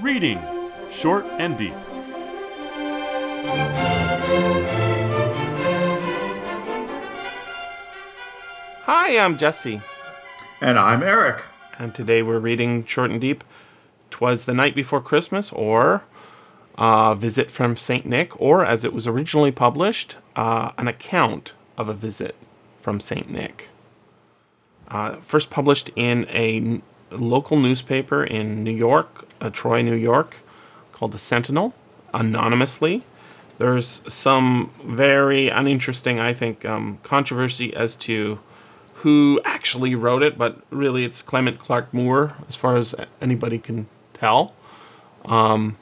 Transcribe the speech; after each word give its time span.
Reading 0.00 0.40
Short 0.90 1.24
and 1.38 1.56
Deep. 1.56 1.74
Hi, 8.84 9.18
I'm 9.18 9.38
Jesse, 9.38 9.80
And 10.60 10.78
I'm 10.78 11.02
Eric. 11.02 11.42
and 11.78 11.94
today 11.94 12.22
we're 12.22 12.38
reading 12.38 12.84
Short 12.86 13.10
and 13.10 13.20
Deep. 13.20 13.44
Twas 14.10 14.44
the 14.46 14.54
Night 14.54 14.74
Before 14.74 15.00
Christmas, 15.02 15.52
or 15.52 16.02
uh, 16.76 17.14
Visit 17.14 17.50
from 17.50 17.76
St. 17.76 18.06
Nick, 18.06 18.40
or 18.40 18.64
as 18.64 18.84
it 18.84 18.92
was 18.92 19.06
originally 19.06 19.52
published, 19.52 20.16
uh, 20.36 20.70
an 20.78 20.88
account 20.88 21.52
of 21.76 21.88
a 21.88 21.94
visit 21.94 22.34
from 22.80 23.00
St. 23.00 23.30
Nick. 23.30 23.68
Uh, 24.88 25.16
first 25.16 25.50
published 25.50 25.90
in 25.96 26.26
a 26.30 26.56
n- 26.56 26.82
local 27.10 27.58
newspaper 27.58 28.24
in 28.24 28.64
New 28.64 28.74
York, 28.74 29.26
uh, 29.40 29.50
Troy, 29.50 29.82
New 29.82 29.94
York, 29.94 30.36
called 30.92 31.12
the 31.12 31.18
Sentinel, 31.18 31.74
anonymously. 32.12 33.04
There's 33.58 34.02
some 34.12 34.70
very 34.84 35.48
uninteresting, 35.48 36.20
I 36.20 36.34
think, 36.34 36.64
um, 36.64 36.98
controversy 37.02 37.74
as 37.74 37.96
to 37.96 38.38
who 38.94 39.40
actually 39.44 39.94
wrote 39.94 40.22
it, 40.22 40.38
but 40.38 40.60
really 40.70 41.04
it's 41.04 41.22
Clement 41.22 41.58
Clarke 41.58 41.92
Moore, 41.92 42.34
as 42.48 42.56
far 42.56 42.76
as 42.76 42.94
anybody 43.20 43.58
can 43.58 43.86
tell. 44.14 44.54
Um, 45.24 45.76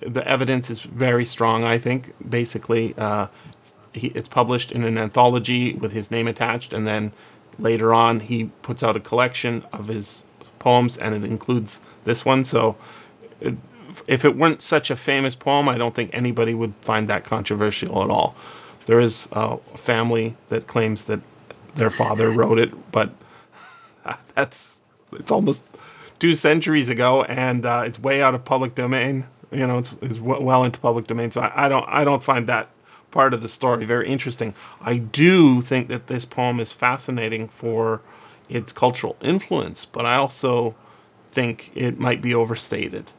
the 0.00 0.26
evidence 0.26 0.70
is 0.70 0.80
very 0.80 1.24
strong, 1.24 1.64
I 1.64 1.78
think. 1.78 2.12
Basically, 2.28 2.94
uh, 2.96 3.28
he, 3.92 4.08
it's 4.08 4.28
published 4.28 4.72
in 4.72 4.84
an 4.84 4.98
anthology 4.98 5.74
with 5.74 5.92
his 5.92 6.10
name 6.10 6.28
attached, 6.28 6.72
and 6.72 6.86
then 6.86 7.12
later 7.58 7.94
on 7.94 8.20
he 8.20 8.44
puts 8.62 8.82
out 8.82 8.96
a 8.96 9.00
collection 9.00 9.64
of 9.72 9.86
his 9.86 10.24
poems, 10.64 10.96
and 10.96 11.14
it 11.14 11.22
includes 11.24 11.78
this 12.04 12.24
one. 12.24 12.42
So, 12.42 12.76
it, 13.40 13.54
if 14.08 14.24
it 14.24 14.34
weren't 14.36 14.62
such 14.62 14.90
a 14.90 14.96
famous 14.96 15.34
poem, 15.34 15.68
I 15.68 15.78
don't 15.78 15.94
think 15.94 16.10
anybody 16.12 16.54
would 16.54 16.74
find 16.80 17.08
that 17.08 17.24
controversial 17.24 18.02
at 18.02 18.10
all. 18.10 18.34
There 18.86 18.98
is 18.98 19.28
a 19.32 19.58
family 19.76 20.36
that 20.48 20.66
claims 20.66 21.04
that 21.04 21.20
their 21.76 21.90
father 21.90 22.30
wrote 22.30 22.58
it, 22.58 22.70
but 22.90 23.10
that's 24.34 24.80
it's 25.12 25.30
almost 25.30 25.62
two 26.18 26.34
centuries 26.34 26.88
ago, 26.88 27.22
and 27.22 27.64
uh, 27.66 27.82
it's 27.86 27.98
way 27.98 28.22
out 28.22 28.34
of 28.34 28.44
public 28.44 28.74
domain. 28.74 29.26
You 29.52 29.66
know, 29.66 29.78
it's, 29.78 29.94
it's 30.02 30.18
well 30.18 30.64
into 30.64 30.80
public 30.80 31.06
domain, 31.06 31.30
so 31.30 31.40
I, 31.40 31.66
I 31.66 31.68
don't 31.68 31.86
I 31.88 32.04
don't 32.04 32.22
find 32.22 32.46
that 32.48 32.68
part 33.10 33.32
of 33.32 33.42
the 33.42 33.48
story 33.48 33.84
very 33.84 34.08
interesting. 34.08 34.54
I 34.80 34.96
do 34.96 35.62
think 35.62 35.88
that 35.88 36.08
this 36.08 36.24
poem 36.24 36.58
is 36.58 36.72
fascinating 36.72 37.48
for 37.48 38.00
its 38.48 38.72
cultural 38.72 39.16
influence, 39.20 39.84
but 39.84 40.04
I 40.06 40.16
also 40.16 40.74
think 41.32 41.70
it 41.74 41.98
might 41.98 42.22
be 42.22 42.34
overstated 42.34 43.10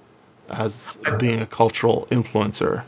as 0.49 0.97
being 1.19 1.41
a 1.41 1.45
cultural 1.45 2.07
influencer. 2.11 2.83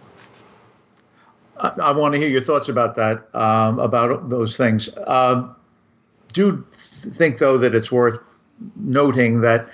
I, 1.59 1.69
I 1.81 1.91
want 1.91 2.13
to 2.13 2.19
hear 2.19 2.29
your 2.29 2.41
thoughts 2.41 2.69
about 2.69 2.95
that, 2.95 3.27
um, 3.35 3.79
about 3.79 4.29
those 4.29 4.57
things. 4.57 4.89
Uh, 4.89 5.49
do 6.33 6.65
think, 6.71 7.39
though, 7.39 7.57
that 7.57 7.73
it's 7.73 7.91
worth 7.91 8.19
noting 8.75 9.41
that 9.41 9.69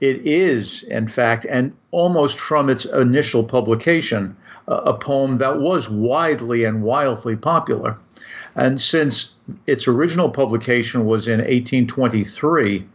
it 0.00 0.26
is, 0.26 0.82
in 0.84 1.08
fact, 1.08 1.46
and 1.48 1.74
almost 1.90 2.38
from 2.38 2.68
its 2.68 2.84
initial 2.84 3.44
publication, 3.44 4.36
a, 4.68 4.74
a 4.74 4.98
poem 4.98 5.36
that 5.36 5.60
was 5.60 5.88
widely 5.88 6.64
and 6.64 6.82
wildly 6.82 7.36
popular. 7.36 7.98
And 8.56 8.80
since 8.80 9.34
its 9.66 9.88
original 9.88 10.30
publication 10.30 11.06
was 11.06 11.26
in 11.26 11.38
1823, 11.38 12.86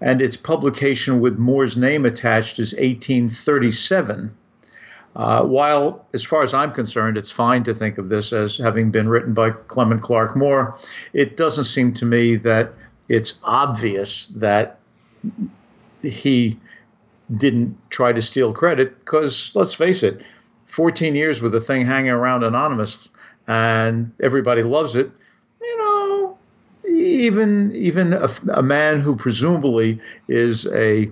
and 0.00 0.20
its 0.20 0.36
publication 0.36 1.20
with 1.20 1.38
Moore's 1.38 1.76
name 1.76 2.04
attached 2.04 2.58
is 2.58 2.72
1837. 2.74 4.34
Uh, 5.16 5.44
while, 5.44 6.04
as 6.12 6.24
far 6.24 6.42
as 6.42 6.52
I'm 6.52 6.72
concerned, 6.72 7.16
it's 7.16 7.30
fine 7.30 7.62
to 7.64 7.74
think 7.74 7.98
of 7.98 8.08
this 8.08 8.32
as 8.32 8.58
having 8.58 8.90
been 8.90 9.08
written 9.08 9.32
by 9.32 9.50
Clement 9.50 10.02
Clarke 10.02 10.36
Moore, 10.36 10.76
it 11.12 11.36
doesn't 11.36 11.64
seem 11.64 11.94
to 11.94 12.04
me 12.04 12.36
that 12.36 12.74
it's 13.08 13.38
obvious 13.44 14.28
that 14.28 14.80
he 16.02 16.58
didn't 17.34 17.78
try 17.90 18.12
to 18.12 18.20
steal 18.20 18.52
credit 18.52 18.98
because, 19.04 19.52
let's 19.54 19.74
face 19.74 20.02
it, 20.02 20.22
14 20.66 21.14
years 21.14 21.40
with 21.40 21.52
the 21.52 21.60
thing 21.60 21.86
hanging 21.86 22.10
around 22.10 22.42
anonymous 22.42 23.08
and 23.46 24.12
everybody 24.22 24.62
loves 24.62 24.96
it, 24.96 25.10
you 25.60 25.78
know, 25.78 26.38
even 26.88 27.74
even 27.74 28.12
a, 28.12 28.28
a 28.52 28.62
man 28.62 29.00
who 29.00 29.16
presumably 29.16 30.00
is 30.28 30.66
a 30.68 31.10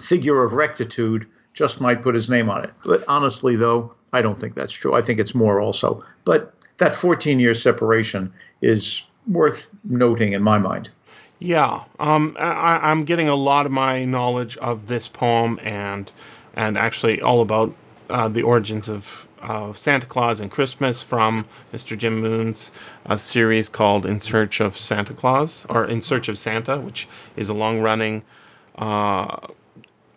figure 0.00 0.42
of 0.42 0.54
rectitude 0.54 1.26
just 1.52 1.80
might 1.80 2.02
put 2.02 2.14
his 2.14 2.30
name 2.30 2.48
on 2.48 2.64
it. 2.64 2.70
But 2.84 3.04
honestly, 3.08 3.56
though, 3.56 3.92
I 4.12 4.22
don't 4.22 4.38
think 4.38 4.54
that's 4.54 4.72
true. 4.72 4.94
I 4.94 5.02
think 5.02 5.20
it's 5.20 5.34
more 5.34 5.60
also. 5.60 6.04
But 6.24 6.54
that 6.78 6.94
14 6.94 7.38
year 7.40 7.54
separation 7.54 8.32
is 8.60 9.02
worth 9.28 9.74
noting 9.84 10.32
in 10.32 10.42
my 10.42 10.58
mind. 10.58 10.90
Yeah, 11.38 11.82
um, 11.98 12.36
I, 12.38 12.78
I'm 12.82 13.04
getting 13.04 13.28
a 13.28 13.34
lot 13.34 13.66
of 13.66 13.72
my 13.72 14.04
knowledge 14.04 14.56
of 14.58 14.86
this 14.86 15.08
poem 15.08 15.58
and 15.62 16.10
and 16.54 16.78
actually 16.78 17.20
all 17.20 17.40
about 17.40 17.74
uh, 18.10 18.28
the 18.28 18.42
origins 18.42 18.88
of 18.88 19.06
uh, 19.42 19.74
Santa 19.74 20.06
Claus 20.06 20.40
and 20.40 20.50
Christmas 20.50 21.02
from 21.02 21.46
Mr. 21.72 21.96
Jim 21.96 22.20
Moon's 22.20 22.70
uh, 23.06 23.16
series 23.16 23.68
called 23.68 24.06
In 24.06 24.20
Search 24.20 24.60
of 24.60 24.78
Santa 24.78 25.14
Claus 25.14 25.66
or 25.68 25.84
In 25.84 26.02
Search 26.02 26.28
of 26.28 26.38
Santa, 26.38 26.78
which 26.78 27.08
is 27.36 27.48
a 27.48 27.54
long-running 27.54 28.22
uh, 28.76 29.36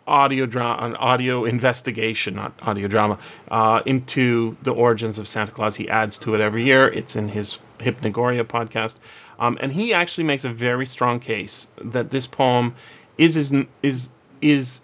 audio 0.07 0.45
drama, 0.45 0.85
an 0.85 0.95
audio 0.95 1.45
investigation, 1.45 2.35
not 2.35 2.53
audio 2.61 2.87
drama, 2.87 3.17
uh, 3.49 3.81
into 3.85 4.55
the 4.61 4.71
origins 4.71 5.19
of 5.19 5.27
Santa 5.27 5.51
Claus. 5.51 5.75
He 5.75 5.89
adds 5.89 6.17
to 6.19 6.35
it 6.35 6.41
every 6.41 6.63
year. 6.63 6.87
It's 6.87 7.15
in 7.15 7.27
his 7.27 7.57
Hypnogoria 7.79 8.43
podcast, 8.43 8.95
um, 9.39 9.57
and 9.59 9.71
he 9.71 9.93
actually 9.93 10.25
makes 10.25 10.45
a 10.45 10.49
very 10.51 10.85
strong 10.85 11.19
case 11.19 11.67
that 11.81 12.11
this 12.11 12.27
poem 12.27 12.75
is 13.17 13.35
is 13.35 13.51
is 13.81 14.09
is 14.41 14.81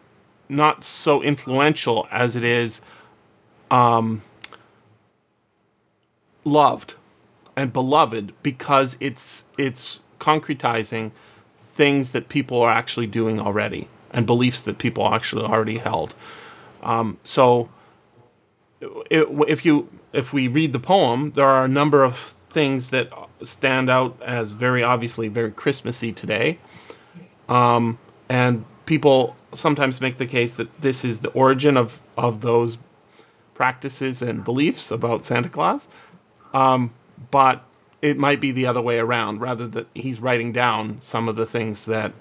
not 0.49 0.83
so 0.83 1.21
influential 1.21 2.07
as 2.11 2.35
it 2.35 2.43
is 2.43 2.81
um, 3.69 4.21
loved 6.43 6.93
and 7.55 7.71
beloved 7.71 8.33
because 8.43 8.97
it's 8.99 9.43
it's 9.57 9.99
concretizing 10.19 11.11
things 11.75 12.11
that 12.11 12.29
people 12.29 12.61
are 12.61 12.71
actually 12.71 13.07
doing 13.07 13.39
already 13.39 13.87
and 14.11 14.25
beliefs 14.25 14.63
that 14.63 14.77
people 14.77 15.07
actually 15.13 15.43
already 15.43 15.77
held. 15.77 16.13
Um, 16.83 17.17
so 17.23 17.69
if 19.09 19.65
you 19.65 19.87
if 20.13 20.33
we 20.33 20.47
read 20.47 20.73
the 20.73 20.79
poem, 20.79 21.31
there 21.35 21.45
are 21.45 21.65
a 21.65 21.67
number 21.67 22.03
of 22.03 22.35
things 22.49 22.89
that 22.89 23.11
stand 23.43 23.89
out 23.89 24.21
as 24.21 24.51
very 24.51 24.83
obviously 24.83 25.27
very 25.27 25.51
Christmassy 25.51 26.11
today, 26.11 26.59
um, 27.47 27.97
and 28.29 28.65
people 28.85 29.35
sometimes 29.53 30.01
make 30.01 30.17
the 30.17 30.25
case 30.25 30.55
that 30.55 30.81
this 30.81 31.05
is 31.05 31.21
the 31.21 31.29
origin 31.29 31.77
of 31.77 31.99
of 32.17 32.41
those 32.41 32.77
practices 33.53 34.21
and 34.21 34.43
beliefs 34.43 34.91
about 34.91 35.25
Santa 35.25 35.49
Claus. 35.49 35.87
Um, 36.53 36.91
but 37.29 37.63
it 38.01 38.17
might 38.17 38.41
be 38.41 38.51
the 38.51 38.65
other 38.67 38.81
way 38.81 38.99
around, 38.99 39.41
rather 39.41 39.67
that 39.67 39.87
he's 39.93 40.19
writing 40.19 40.51
down 40.51 40.99
some 41.01 41.29
of 41.29 41.35
the 41.35 41.45
things 41.45 41.85
that 41.85 42.13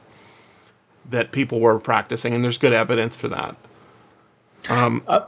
that 1.11 1.33
people 1.33 1.61
were 1.61 1.79
practicing, 1.79 2.35
and 2.35 2.45
there's 2.45 2.59
good 2.59 2.73
evidence 2.73 3.17
for 3.17 3.29
that. 3.29 3.57
Um, 4.69 5.03
Uh, 5.09 5.21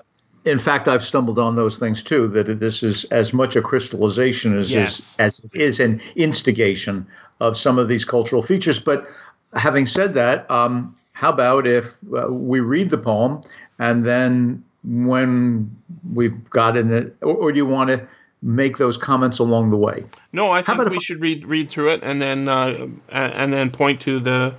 in 0.44 0.58
fact, 0.58 0.88
I've 0.88 1.02
stumbled 1.04 1.38
on 1.38 1.56
those 1.56 1.78
things 1.78 2.02
too. 2.02 2.28
That 2.28 2.60
this 2.60 2.82
is 2.82 3.04
as 3.06 3.32
much 3.32 3.56
a 3.56 3.62
crystallization 3.62 4.58
as 4.58 4.70
Yes. 4.72 4.98
is, 4.98 5.16
as 5.18 5.44
it 5.52 5.60
is 5.60 5.80
an 5.80 6.00
instigation 6.16 7.06
of 7.40 7.56
some 7.56 7.78
of 7.78 7.88
these 7.88 8.04
cultural 8.04 8.42
features. 8.42 8.78
But 8.78 9.08
having 9.54 9.86
said 9.86 10.14
that, 10.14 10.50
um, 10.50 10.94
how 11.12 11.30
about 11.30 11.66
if 11.66 11.94
uh, 12.14 12.26
we 12.28 12.60
read 12.60 12.90
the 12.90 12.98
poem 12.98 13.40
and 13.78 14.02
then 14.02 14.62
when 14.84 15.70
we've 16.12 16.50
gotten 16.50 16.92
it, 16.92 17.16
or, 17.22 17.34
or 17.34 17.52
do 17.52 17.58
you 17.58 17.66
want 17.66 17.90
to 17.90 18.06
make 18.42 18.76
those 18.76 18.96
comments 18.96 19.38
along 19.38 19.70
the 19.70 19.76
way? 19.76 20.04
no, 20.32 20.50
I 20.50 20.62
think 20.62 20.90
we 20.90 21.00
should 21.00 21.20
read 21.20 21.46
read 21.46 21.70
through 21.70 21.90
it 21.90 22.02
and 22.02 22.20
then 22.20 22.48
uh, 22.48 22.88
and 23.10 23.52
then 23.52 23.70
point 23.70 24.00
to 24.02 24.20
the 24.20 24.54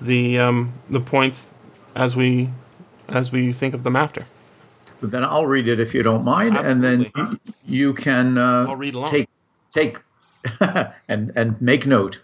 the 0.00 0.38
um, 0.38 0.72
the 0.90 1.00
points 1.00 1.46
as 1.94 2.14
we 2.16 2.48
as 3.08 3.32
we 3.32 3.52
think 3.52 3.74
of 3.74 3.82
them 3.82 3.96
after. 3.96 4.26
Then 5.00 5.24
I'll 5.24 5.46
read 5.46 5.66
it 5.66 5.80
if 5.80 5.94
you 5.94 6.02
don't 6.02 6.24
mind, 6.24 6.56
and 6.56 6.82
then 6.84 7.10
you 7.66 7.92
can 7.92 8.38
uh, 8.38 8.72
read 8.74 8.94
take 9.06 9.28
take 9.70 9.98
and 11.08 11.32
and 11.34 11.60
make 11.60 11.86
note. 11.86 12.20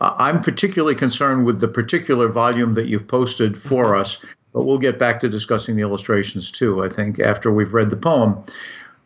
Uh, 0.00 0.14
I'm 0.16 0.40
particularly 0.40 0.94
concerned 0.94 1.44
with 1.44 1.60
the 1.60 1.68
particular 1.68 2.28
volume 2.28 2.74
that 2.74 2.86
you've 2.86 3.06
posted 3.08 3.60
for 3.60 3.92
Mm-hmm. 3.92 4.00
us, 4.00 4.18
but 4.52 4.62
we'll 4.62 4.78
get 4.78 4.98
back 4.98 5.20
to 5.20 5.28
discussing 5.28 5.76
the 5.76 5.82
illustrations 5.82 6.50
too. 6.50 6.82
I 6.82 6.88
think 6.88 7.18
after 7.20 7.52
we've 7.52 7.74
read 7.74 7.90
the 7.90 7.96
poem, 7.96 8.42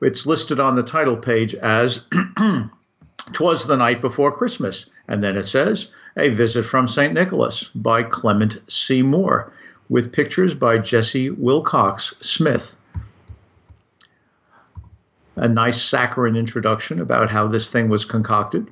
it's 0.01 0.27
listed 0.27 0.61
on 0.61 0.77
the 0.77 0.83
title 0.83 1.17
page 1.17 1.55
as 1.55 2.07
"Twas 3.33 3.67
the 3.67 3.77
night 3.77 4.01
before 4.01 4.33
Christmas," 4.33 4.87
and 5.09 5.23
then 5.23 5.37
it 5.37 5.45
says 5.45 5.89
"A 6.17 6.29
visit 6.31 6.65
from 6.65 6.89
Saint 6.89 7.15
Nicholas" 7.15 7.71
by 7.75 8.03
Clement 8.03 8.59
C. 8.69 9.03
Moore, 9.03 9.53
with 9.89 10.13
pictures 10.13 10.55
by 10.55 10.79
Jessie 10.79 11.31
Willcox 11.31 12.15
Smith. 12.23 12.77
A 15.37 15.49
nice 15.49 15.83
saccharine 15.83 16.37
introduction 16.37 17.01
about 17.01 17.31
how 17.31 17.47
this 17.47 17.69
thing 17.69 17.89
was 17.89 18.05
concocted. 18.05 18.69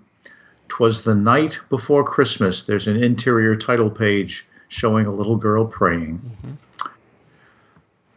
Twas 0.69 1.03
the 1.03 1.15
night 1.15 1.59
before 1.69 2.05
Christmas. 2.05 2.63
There's 2.63 2.87
an 2.89 3.03
interior 3.03 3.57
title 3.57 3.91
page 3.91 4.47
showing 4.69 5.07
a 5.07 5.13
little 5.13 5.37
girl 5.37 5.67
praying. 5.67 6.19
Mm-hmm. 6.19 6.53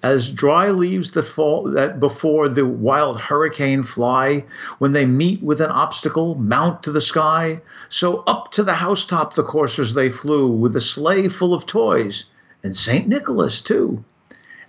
as 0.00 0.30
dry 0.30 0.70
leaves 0.70 1.10
that 1.10 1.24
fall 1.24 1.64
that 1.64 1.98
before 1.98 2.48
the 2.48 2.64
wild 2.64 3.20
hurricane 3.20 3.82
fly 3.82 4.44
when 4.78 4.92
they 4.92 5.04
meet 5.04 5.42
with 5.42 5.60
an 5.60 5.70
obstacle 5.70 6.36
mount 6.36 6.84
to 6.84 6.92
the 6.92 7.00
sky. 7.00 7.60
So 7.88 8.18
up 8.28 8.52
to 8.52 8.62
the 8.62 8.74
housetop 8.74 9.34
the 9.34 9.42
coursers 9.42 9.92
they 9.92 10.08
flew 10.08 10.46
with 10.46 10.76
a 10.76 10.80
sleigh 10.80 11.26
full 11.26 11.52
of 11.52 11.66
toys 11.66 12.26
and 12.62 12.76
st 12.76 13.08
nicholas 13.08 13.60
too. 13.60 14.04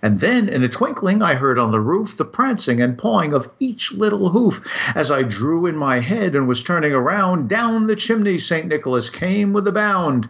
And 0.02 0.18
then 0.18 0.48
in 0.48 0.64
a 0.64 0.68
twinkling 0.68 1.22
i 1.22 1.34
heard 1.34 1.60
on 1.60 1.70
the 1.70 1.80
roof 1.80 2.16
the 2.16 2.24
prancing 2.24 2.82
and 2.82 2.98
pawing 2.98 3.34
of 3.34 3.48
each 3.60 3.92
little 3.92 4.30
hoof 4.30 4.62
as 4.96 5.12
i 5.12 5.22
drew 5.22 5.66
in 5.66 5.76
my 5.76 6.00
head 6.00 6.34
and 6.34 6.48
was 6.48 6.64
turning 6.64 6.92
around. 6.92 7.48
Down 7.48 7.86
the 7.86 7.94
chimney 7.94 8.38
st 8.38 8.66
nicholas 8.66 9.10
came 9.10 9.52
with 9.52 9.68
a 9.68 9.72
bound. 9.72 10.28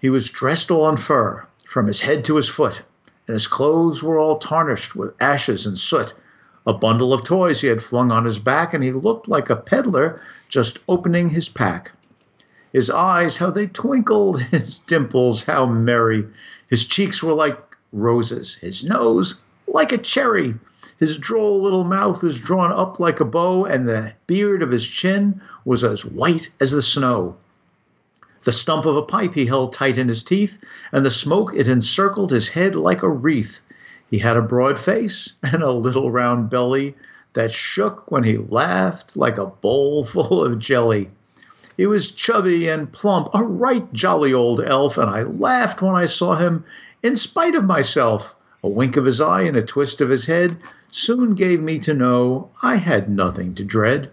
He 0.00 0.10
was 0.10 0.28
dressed 0.28 0.72
all 0.72 0.88
in 0.88 0.96
fur 0.96 1.46
from 1.64 1.86
his 1.86 2.00
head 2.00 2.24
to 2.24 2.34
his 2.34 2.48
foot 2.48 2.82
and 3.26 3.34
his 3.34 3.48
clothes 3.48 4.02
were 4.02 4.18
all 4.18 4.38
tarnished 4.38 4.94
with 4.94 5.14
ashes 5.20 5.66
and 5.66 5.76
soot. 5.76 6.14
A 6.66 6.72
bundle 6.72 7.12
of 7.12 7.24
toys 7.24 7.60
he 7.60 7.68
had 7.68 7.82
flung 7.82 8.10
on 8.10 8.24
his 8.24 8.38
back, 8.38 8.74
and 8.74 8.82
he 8.82 8.92
looked 8.92 9.28
like 9.28 9.50
a 9.50 9.56
peddler 9.56 10.20
just 10.48 10.78
opening 10.88 11.28
his 11.28 11.48
pack. 11.48 11.92
His 12.72 12.90
eyes, 12.90 13.36
how 13.36 13.50
they 13.50 13.66
twinkled, 13.66 14.40
his 14.50 14.80
dimples, 14.80 15.44
how 15.44 15.66
merry. 15.66 16.26
His 16.70 16.84
cheeks 16.84 17.22
were 17.22 17.34
like 17.34 17.58
roses, 17.92 18.56
his 18.56 18.84
nose 18.84 19.40
like 19.66 19.92
a 19.92 19.98
cherry. 19.98 20.54
His 20.98 21.18
droll 21.18 21.62
little 21.62 21.84
mouth 21.84 22.22
was 22.22 22.40
drawn 22.40 22.72
up 22.72 22.98
like 22.98 23.20
a 23.20 23.24
bow, 23.24 23.64
and 23.64 23.88
the 23.88 24.14
beard 24.26 24.62
of 24.62 24.70
his 24.70 24.86
chin 24.86 25.40
was 25.64 25.84
as 25.84 26.04
white 26.04 26.50
as 26.60 26.70
the 26.70 26.82
snow. 26.82 27.36
The 28.46 28.52
stump 28.52 28.86
of 28.86 28.94
a 28.94 29.02
pipe 29.02 29.34
he 29.34 29.46
held 29.46 29.72
tight 29.72 29.98
in 29.98 30.06
his 30.06 30.22
teeth, 30.22 30.58
and 30.92 31.04
the 31.04 31.10
smoke 31.10 31.50
it 31.56 31.66
encircled 31.66 32.30
his 32.30 32.50
head 32.50 32.76
like 32.76 33.02
a 33.02 33.10
wreath. 33.10 33.60
He 34.08 34.18
had 34.20 34.36
a 34.36 34.40
broad 34.40 34.78
face 34.78 35.32
and 35.42 35.64
a 35.64 35.72
little 35.72 36.12
round 36.12 36.48
belly 36.48 36.94
that 37.32 37.50
shook 37.50 38.08
when 38.08 38.22
he 38.22 38.36
laughed 38.36 39.16
like 39.16 39.36
a 39.36 39.46
bowl 39.46 40.04
full 40.04 40.44
of 40.44 40.60
jelly. 40.60 41.10
He 41.76 41.86
was 41.86 42.12
chubby 42.12 42.68
and 42.68 42.92
plump, 42.92 43.30
a 43.34 43.42
right 43.42 43.92
jolly 43.92 44.32
old 44.32 44.60
elf, 44.60 44.96
and 44.96 45.10
I 45.10 45.24
laughed 45.24 45.82
when 45.82 45.96
I 45.96 46.06
saw 46.06 46.36
him 46.36 46.62
in 47.02 47.16
spite 47.16 47.56
of 47.56 47.64
myself. 47.64 48.36
A 48.62 48.68
wink 48.68 48.96
of 48.96 49.06
his 49.06 49.20
eye 49.20 49.42
and 49.42 49.56
a 49.56 49.62
twist 49.62 50.00
of 50.00 50.08
his 50.08 50.26
head 50.26 50.56
soon 50.92 51.34
gave 51.34 51.60
me 51.60 51.80
to 51.80 51.94
know 51.94 52.50
I 52.62 52.76
had 52.76 53.10
nothing 53.10 53.56
to 53.56 53.64
dread. 53.64 54.12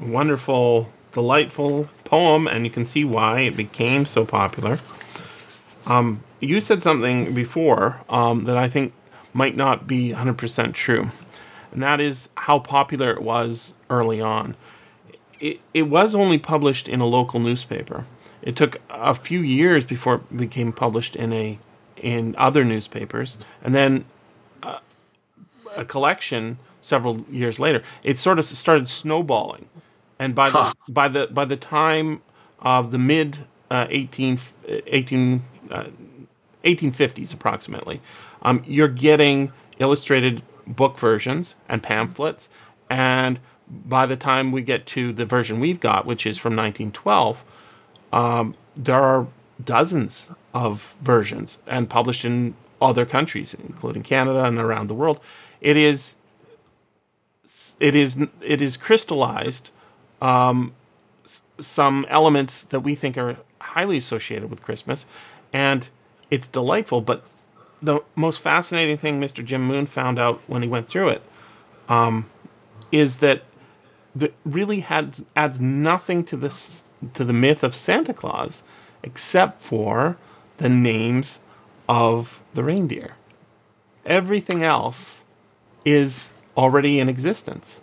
Wonderful, 0.00 0.88
delightful 1.12 1.88
poem, 2.04 2.46
and 2.46 2.64
you 2.64 2.70
can 2.70 2.84
see 2.84 3.04
why 3.04 3.40
it 3.40 3.56
became 3.56 4.06
so 4.06 4.24
popular. 4.24 4.78
Um, 5.86 6.22
you 6.40 6.60
said 6.60 6.82
something 6.82 7.34
before 7.34 8.00
um, 8.08 8.44
that 8.44 8.56
I 8.56 8.68
think 8.68 8.92
might 9.32 9.56
not 9.56 9.86
be 9.86 10.10
100% 10.10 10.72
true, 10.74 11.08
and 11.72 11.82
that 11.82 12.00
is 12.00 12.28
how 12.34 12.58
popular 12.58 13.10
it 13.12 13.22
was 13.22 13.74
early 13.90 14.20
on. 14.20 14.56
It, 15.40 15.60
it 15.72 15.82
was 15.82 16.14
only 16.14 16.38
published 16.38 16.88
in 16.88 17.00
a 17.00 17.06
local 17.06 17.40
newspaper. 17.40 18.06
It 18.42 18.56
took 18.56 18.78
a 18.90 19.14
few 19.14 19.40
years 19.40 19.84
before 19.84 20.16
it 20.16 20.36
became 20.36 20.72
published 20.72 21.16
in 21.16 21.32
a 21.32 21.58
in 21.96 22.34
other 22.36 22.64
newspapers, 22.64 23.38
and 23.62 23.74
then 23.74 24.04
uh, 24.62 24.80
a 25.74 25.84
collection 25.84 26.58
several 26.82 27.20
years 27.30 27.58
later. 27.58 27.82
It 28.02 28.18
sort 28.18 28.38
of 28.38 28.44
started 28.44 28.88
snowballing 28.88 29.66
and 30.18 30.34
by 30.34 30.50
huh. 30.50 30.72
the 30.86 30.92
by 30.92 31.08
the 31.08 31.26
by 31.28 31.44
the 31.44 31.56
time 31.56 32.20
of 32.60 32.90
the 32.90 32.98
mid 32.98 33.38
uh, 33.70 33.86
18, 33.90 34.38
18 34.68 35.42
uh, 35.70 35.84
1850s 36.64 37.34
approximately, 37.34 38.00
um, 38.42 38.62
you're 38.66 38.88
getting 38.88 39.52
illustrated 39.78 40.42
book 40.66 40.98
versions 40.98 41.54
and 41.68 41.82
pamphlets, 41.82 42.48
and 42.90 43.38
by 43.68 44.06
the 44.06 44.16
time 44.16 44.52
we 44.52 44.62
get 44.62 44.86
to 44.86 45.12
the 45.12 45.24
version 45.24 45.60
we've 45.60 45.80
got, 45.80 46.06
which 46.06 46.26
is 46.26 46.38
from 46.38 46.52
1912, 46.52 47.42
um, 48.12 48.54
there 48.76 49.00
are 49.00 49.26
dozens 49.64 50.30
of 50.52 50.94
versions 51.02 51.58
and 51.66 51.88
published 51.88 52.24
in 52.24 52.54
other 52.80 53.06
countries, 53.06 53.54
including 53.54 54.02
Canada 54.02 54.44
and 54.44 54.58
around 54.58 54.88
the 54.88 54.94
world. 54.94 55.20
It 55.60 55.76
is 55.76 56.14
it 57.80 57.94
is 57.94 58.18
it 58.40 58.62
is 58.62 58.76
crystallized 58.76 59.70
um, 60.24 60.72
some 61.60 62.06
elements 62.08 62.62
that 62.64 62.80
we 62.80 62.94
think 62.94 63.18
are 63.18 63.36
highly 63.60 63.98
associated 63.98 64.48
with 64.48 64.62
Christmas, 64.62 65.04
and 65.52 65.86
it's 66.30 66.48
delightful. 66.48 67.02
But 67.02 67.22
the 67.82 68.00
most 68.16 68.40
fascinating 68.40 68.96
thing 68.96 69.20
Mr. 69.20 69.44
Jim 69.44 69.66
Moon 69.66 69.84
found 69.84 70.18
out 70.18 70.40
when 70.46 70.62
he 70.62 70.68
went 70.68 70.88
through 70.88 71.10
it 71.10 71.22
um, 71.90 72.24
is 72.90 73.18
that 73.18 73.42
that 74.16 74.32
really 74.46 74.80
adds 75.36 75.60
nothing 75.60 76.24
to 76.24 76.36
this 76.38 76.90
to 77.14 77.24
the 77.24 77.32
myth 77.34 77.62
of 77.62 77.74
Santa 77.74 78.14
Claus 78.14 78.62
except 79.02 79.60
for 79.60 80.16
the 80.56 80.70
names 80.70 81.38
of 81.86 82.40
the 82.54 82.64
reindeer. 82.64 83.12
Everything 84.06 84.62
else 84.62 85.22
is 85.84 86.30
already 86.56 87.00
in 87.00 87.10
existence. 87.10 87.82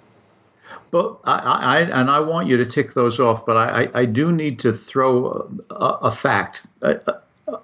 But 0.91 1.17
I, 1.24 1.38
I 1.38 1.79
and 2.00 2.12
I 2.12 2.19
want 2.19 2.48
you 2.48 2.57
to 2.57 2.65
tick 2.65 2.93
those 2.93 3.19
off, 3.19 3.45
but 3.45 3.55
I, 3.55 3.88
I 3.93 4.05
do 4.05 4.31
need 4.31 4.60
to 4.60 4.74
throw 4.74 5.50
a, 5.69 5.75
a 5.75 6.12
fact, 6.12 6.67
a, 6.81 7.00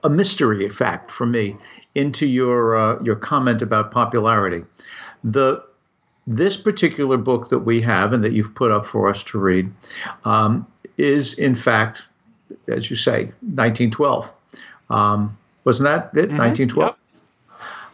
a, 0.03 0.09
mystery 0.09 0.69
fact 0.69 1.11
for 1.11 1.25
me, 1.25 1.57
into 1.93 2.25
your 2.25 2.77
uh, 2.77 3.01
your 3.03 3.17
comment 3.17 3.61
about 3.61 3.91
popularity. 3.91 4.63
The 5.23 5.61
this 6.25 6.57
particular 6.57 7.17
book 7.17 7.49
that 7.49 7.59
we 7.59 7.81
have 7.81 8.13
and 8.13 8.23
that 8.23 8.33
you've 8.33 8.53
put 8.55 8.71
up 8.71 8.85
for 8.85 9.09
us 9.09 9.23
to 9.23 9.39
read 9.39 9.71
um, 10.25 10.67
is, 10.97 11.33
in 11.35 11.55
fact, 11.55 12.07
as 12.67 12.89
you 12.89 12.95
say, 12.95 13.25
1912. 13.41 14.33
Um, 14.89 15.37
wasn't 15.63 15.85
that 15.85 16.17
it? 16.17 16.29
Mm-hmm. 16.29 16.37
1912. 16.37 16.95
Yep. 16.95 16.97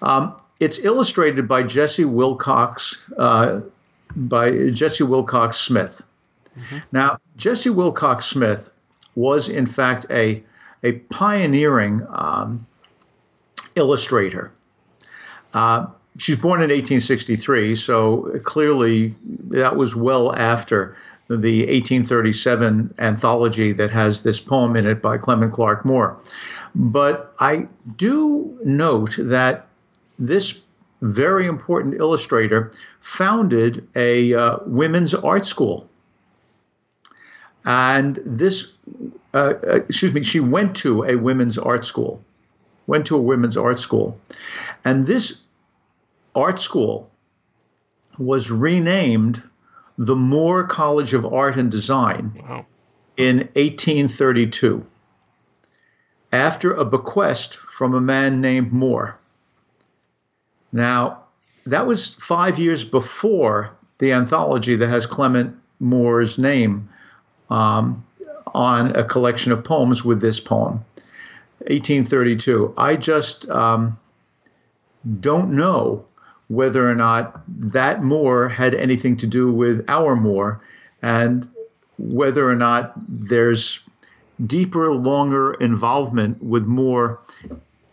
Um, 0.02 0.38
it's 0.60 0.80
illustrated 0.80 1.48
by 1.48 1.64
Jessie 1.64 2.04
Willcox, 2.06 2.98
uh, 3.18 3.62
by 4.16 4.70
Jessie 4.70 5.04
Willcox 5.04 5.56
Smith. 5.56 6.02
Mm-hmm. 6.58 6.78
Now, 6.92 7.20
Jessie 7.38 7.70
Willcox 7.70 8.24
Smith 8.24 8.70
was 9.16 9.50
in 9.50 9.66
fact 9.66 10.06
a 10.10 10.44
a 10.84 10.94
pioneering 11.10 12.06
um, 12.10 12.68
illustrator. 13.76 14.52
Uh, 15.54 15.88
she's 16.18 16.36
born 16.36 16.60
in 16.60 16.70
1863, 16.70 17.76
so 17.76 18.40
clearly 18.44 19.16
that 19.50 19.76
was 19.76 19.96
well 19.96 20.36
after 20.36 20.96
the 21.30 21.62
1837 21.62 22.94
anthology 23.00 23.72
that 23.72 23.90
has 23.90 24.24
this 24.24 24.40
poem 24.40 24.76
in 24.76 24.86
it 24.86 25.02
by 25.02 25.18
Clement 25.18 25.54
Clarke 25.54 25.86
Moore. 25.86 26.18
But 26.76 27.34
I 27.40 27.68
do 27.96 28.60
note 28.64 29.16
that 29.18 29.68
this 30.20 30.60
very 31.04 31.46
important 31.48 31.96
illustrator 31.96 32.72
founded 33.02 33.86
a 33.94 34.34
uh, 34.34 34.58
women's 34.66 35.14
art 35.14 35.46
school. 35.46 35.90
And 37.66 38.20
this, 38.26 38.72
uh, 39.34 39.54
uh, 39.68 39.80
excuse 39.88 40.14
me, 40.14 40.24
she 40.24 40.40
went 40.40 40.78
to 40.78 41.04
a 41.04 41.16
women's 41.16 41.58
art 41.58 41.84
school, 41.84 42.24
went 42.88 43.06
to 43.08 43.18
a 43.18 43.22
women's 43.22 43.58
art 43.58 43.80
school. 43.80 44.20
And 44.86 45.06
this 45.06 45.42
art 46.36 46.60
school 46.60 47.12
was 48.18 48.50
renamed 48.50 49.44
the 49.98 50.16
Moore 50.16 50.66
College 50.66 51.14
of 51.14 51.26
Art 51.26 51.58
and 51.58 51.70
Design 51.70 52.34
wow. 52.42 52.66
in 53.18 53.38
1832 53.56 54.86
after 56.32 56.74
a 56.74 56.86
bequest 56.86 57.58
from 57.58 57.94
a 57.94 58.02
man 58.02 58.40
named 58.40 58.72
Moore. 58.72 59.20
Now, 60.74 61.24
that 61.68 61.88
was 61.88 62.16
five 62.16 62.60
years 62.60 62.84
before 62.84 63.72
the 64.00 64.12
anthology 64.12 64.76
that 64.76 64.90
has 64.90 65.06
Clement 65.06 65.56
Moore's 65.80 66.38
name 66.38 66.90
um, 67.50 68.04
on 68.54 68.96
a 68.96 69.04
collection 69.04 69.52
of 69.52 69.64
poems 69.64 70.04
with 70.04 70.20
this 70.20 70.40
poem, 70.40 70.84
1832. 71.60 72.74
I 72.76 72.96
just 72.96 73.50
um, 73.50 73.98
don't 75.20 75.52
know 75.52 76.06
whether 76.48 76.90
or 76.90 76.96
not 76.96 77.42
that 77.48 78.04
Moore 78.04 78.50
had 78.50 78.76
anything 78.76 79.16
to 79.18 79.28
do 79.28 79.52
with 79.52 79.86
our 79.88 80.16
Moore 80.16 80.62
and 81.02 81.48
whether 81.98 82.50
or 82.50 82.56
not 82.56 82.94
there's 83.08 83.80
deeper, 84.46 84.92
longer 84.92 85.54
involvement 85.54 86.44
with 86.44 86.66
Moore 86.66 87.20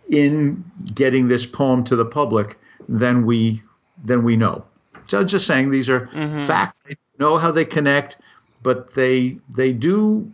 in 0.08 0.64
getting 0.94 1.28
this 1.28 1.46
poem 1.46 1.84
to 1.84 1.94
the 1.94 2.04
public 2.04 2.58
than 2.90 3.24
we 3.24 3.62
than 4.04 4.24
we 4.24 4.36
know. 4.36 4.64
So 5.08 5.24
just 5.24 5.46
saying 5.46 5.70
these 5.70 5.88
are 5.88 6.06
mm-hmm. 6.08 6.42
facts. 6.42 6.82
I 6.90 6.94
know 7.18 7.38
how 7.38 7.50
they 7.50 7.64
connect, 7.64 8.18
but 8.62 8.94
they 8.94 9.38
they 9.48 9.72
do 9.72 10.30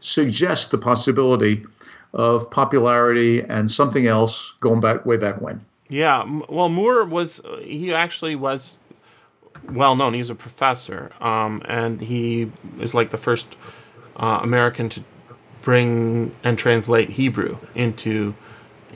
suggest 0.00 0.70
the 0.70 0.78
possibility 0.78 1.64
of 2.14 2.50
popularity 2.50 3.42
and 3.42 3.70
something 3.70 4.06
else 4.06 4.54
going 4.60 4.80
back 4.80 5.04
way 5.04 5.16
back 5.16 5.40
when. 5.40 5.64
Yeah, 5.88 6.24
well, 6.48 6.68
Moore 6.68 7.04
was 7.04 7.40
he 7.60 7.92
actually 7.92 8.34
was 8.34 8.78
well 9.70 9.94
known. 9.94 10.14
He 10.14 10.20
was 10.20 10.30
a 10.30 10.34
professor, 10.34 11.12
um, 11.20 11.62
and 11.66 12.00
he 12.00 12.50
is 12.80 12.94
like 12.94 13.10
the 13.10 13.18
first 13.18 13.46
uh, 14.16 14.40
American 14.42 14.88
to 14.90 15.04
bring 15.62 16.34
and 16.42 16.58
translate 16.58 17.10
Hebrew 17.10 17.58
into 17.74 18.34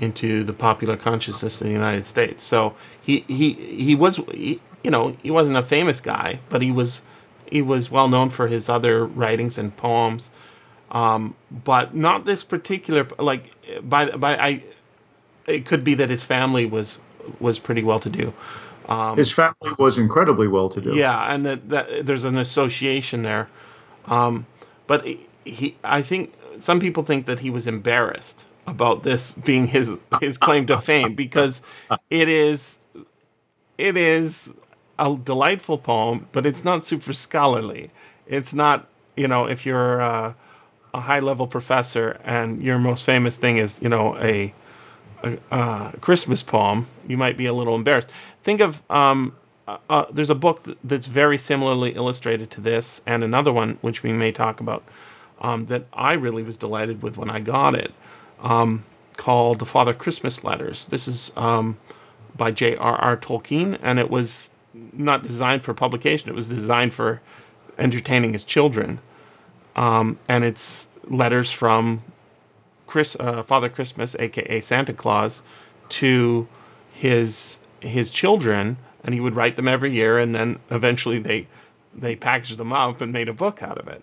into 0.00 0.44
the 0.44 0.52
popular 0.52 0.96
consciousness 0.96 1.60
in 1.60 1.68
the 1.68 1.72
United 1.72 2.06
States. 2.06 2.42
So 2.42 2.74
he 3.02 3.24
he 3.28 3.52
he 3.52 3.94
was 3.94 4.16
he, 4.16 4.60
you 4.82 4.90
know 4.90 5.16
he 5.22 5.30
wasn't 5.30 5.56
a 5.56 5.62
famous 5.62 6.00
guy, 6.00 6.40
but 6.48 6.62
he 6.62 6.70
was 6.70 7.02
he 7.50 7.62
was 7.62 7.90
well 7.90 8.08
known 8.08 8.30
for 8.30 8.48
his 8.48 8.68
other 8.68 9.06
writings 9.06 9.58
and 9.58 9.76
poems. 9.76 10.30
Um, 10.90 11.34
but 11.64 11.94
not 11.94 12.24
this 12.24 12.42
particular 12.42 13.06
like 13.18 13.50
by 13.82 14.10
by 14.10 14.36
I 14.36 14.62
it 15.46 15.66
could 15.66 15.84
be 15.84 15.94
that 15.94 16.10
his 16.10 16.24
family 16.24 16.66
was 16.66 16.98
was 17.40 17.58
pretty 17.58 17.82
well 17.82 18.00
to 18.00 18.10
do. 18.10 18.32
Um, 18.88 19.18
his 19.18 19.32
family 19.32 19.72
was 19.78 19.98
incredibly 19.98 20.48
well 20.48 20.70
to 20.70 20.80
do. 20.80 20.94
Yeah, 20.94 21.34
and 21.34 21.44
that, 21.44 21.68
that 21.68 22.06
there's 22.06 22.24
an 22.24 22.38
association 22.38 23.22
there. 23.22 23.48
Um, 24.06 24.46
but 24.86 25.06
he, 25.44 25.76
I 25.84 26.00
think 26.00 26.32
some 26.58 26.80
people 26.80 27.02
think 27.02 27.26
that 27.26 27.38
he 27.38 27.50
was 27.50 27.66
embarrassed 27.66 28.44
about 28.70 29.02
this 29.02 29.32
being 29.32 29.66
his 29.66 29.90
his 30.20 30.38
claim 30.38 30.66
to 30.66 30.80
fame 30.80 31.14
because 31.14 31.62
it 32.10 32.28
is 32.28 32.78
it 33.76 33.96
is 33.96 34.52
a 34.98 35.16
delightful 35.16 35.78
poem, 35.78 36.26
but 36.32 36.44
it's 36.44 36.64
not 36.64 36.84
super 36.84 37.12
scholarly. 37.12 37.90
It's 38.26 38.52
not 38.52 38.88
you 39.16 39.28
know 39.28 39.46
if 39.46 39.64
you're 39.64 40.00
a, 40.00 40.34
high 40.94 41.20
level 41.20 41.46
professor 41.46 42.18
and 42.24 42.60
your 42.60 42.76
most 42.76 43.04
famous 43.04 43.36
thing 43.36 43.58
is 43.58 43.80
you 43.80 43.88
know 43.88 44.18
a, 44.18 44.52
a, 45.22 45.38
a 45.52 45.94
Christmas 46.00 46.42
poem, 46.42 46.88
you 47.06 47.16
might 47.16 47.36
be 47.36 47.46
a 47.46 47.52
little 47.52 47.76
embarrassed. 47.76 48.10
Think 48.42 48.60
of 48.60 48.82
um, 48.90 49.36
uh, 49.68 49.78
uh, 49.88 50.04
there's 50.12 50.30
a 50.30 50.34
book 50.34 50.66
that's 50.82 51.06
very 51.06 51.38
similarly 51.38 51.90
illustrated 51.90 52.50
to 52.52 52.60
this, 52.60 53.00
and 53.06 53.22
another 53.22 53.52
one 53.52 53.78
which 53.80 54.02
we 54.02 54.12
may 54.12 54.32
talk 54.32 54.60
about 54.60 54.82
um, 55.40 55.66
that 55.66 55.86
I 55.92 56.14
really 56.14 56.42
was 56.42 56.56
delighted 56.56 57.02
with 57.02 57.16
when 57.16 57.30
I 57.30 57.38
got 57.38 57.74
it 57.74 57.92
um, 58.40 58.84
called 59.16 59.58
The 59.58 59.66
Father 59.66 59.94
Christmas 59.94 60.44
Letters. 60.44 60.86
This 60.86 61.08
is 61.08 61.32
um, 61.36 61.76
by 62.36 62.50
J.R.R. 62.50 63.16
Tolkien, 63.16 63.78
and 63.82 63.98
it 63.98 64.10
was 64.10 64.50
not 64.92 65.22
designed 65.22 65.62
for 65.62 65.74
publication. 65.74 66.28
It 66.28 66.34
was 66.34 66.48
designed 66.48 66.94
for 66.94 67.20
entertaining 67.78 68.32
his 68.32 68.44
children. 68.44 69.00
Um, 69.76 70.18
and 70.28 70.44
it's 70.44 70.88
letters 71.04 71.50
from 71.50 72.02
Chris, 72.86 73.16
uh, 73.18 73.42
Father 73.42 73.68
Christmas, 73.68 74.16
aka 74.18 74.60
Santa 74.60 74.92
Claus, 74.92 75.42
to 75.90 76.48
his 76.92 77.58
his 77.80 78.10
children, 78.10 78.76
and 79.04 79.14
he 79.14 79.20
would 79.20 79.36
write 79.36 79.56
them 79.56 79.68
every 79.68 79.92
year, 79.92 80.18
and 80.18 80.34
then 80.34 80.58
eventually 80.70 81.18
they 81.18 81.46
they 81.94 82.16
packaged 82.16 82.56
them 82.56 82.72
up 82.72 83.00
and 83.00 83.12
made 83.12 83.28
a 83.28 83.32
book 83.32 83.62
out 83.62 83.78
of 83.78 83.88
it. 83.88 84.02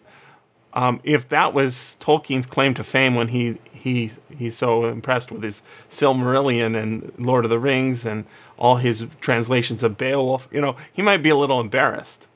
Um, 0.75 1.00
if 1.03 1.29
that 1.29 1.53
was 1.53 1.96
Tolkien's 2.01 2.46
claim 2.46 2.74
to 2.75 2.84
fame 2.84 3.15
when 3.15 3.29
he 3.29 3.58
he 3.72 4.12
he's 4.38 4.58
so 4.58 4.86
impressed 4.86 5.32
with 5.32 5.41
his 5.41 5.62
Silmarillion 5.89 6.75
and 6.75 7.13
Lord 7.17 7.46
of 7.46 7.50
the 7.50 7.60
Rings 7.60 8.05
and 8.05 8.25
all 8.58 8.75
his 8.75 9.05
translations 9.22 9.84
of 9.84 9.98
Beowulf, 9.98 10.48
you 10.51 10.60
know, 10.60 10.75
he 10.94 11.01
might 11.01 11.24
be 11.24 11.29
a 11.29 11.36
little 11.36 11.62
embarrassed 11.62 12.27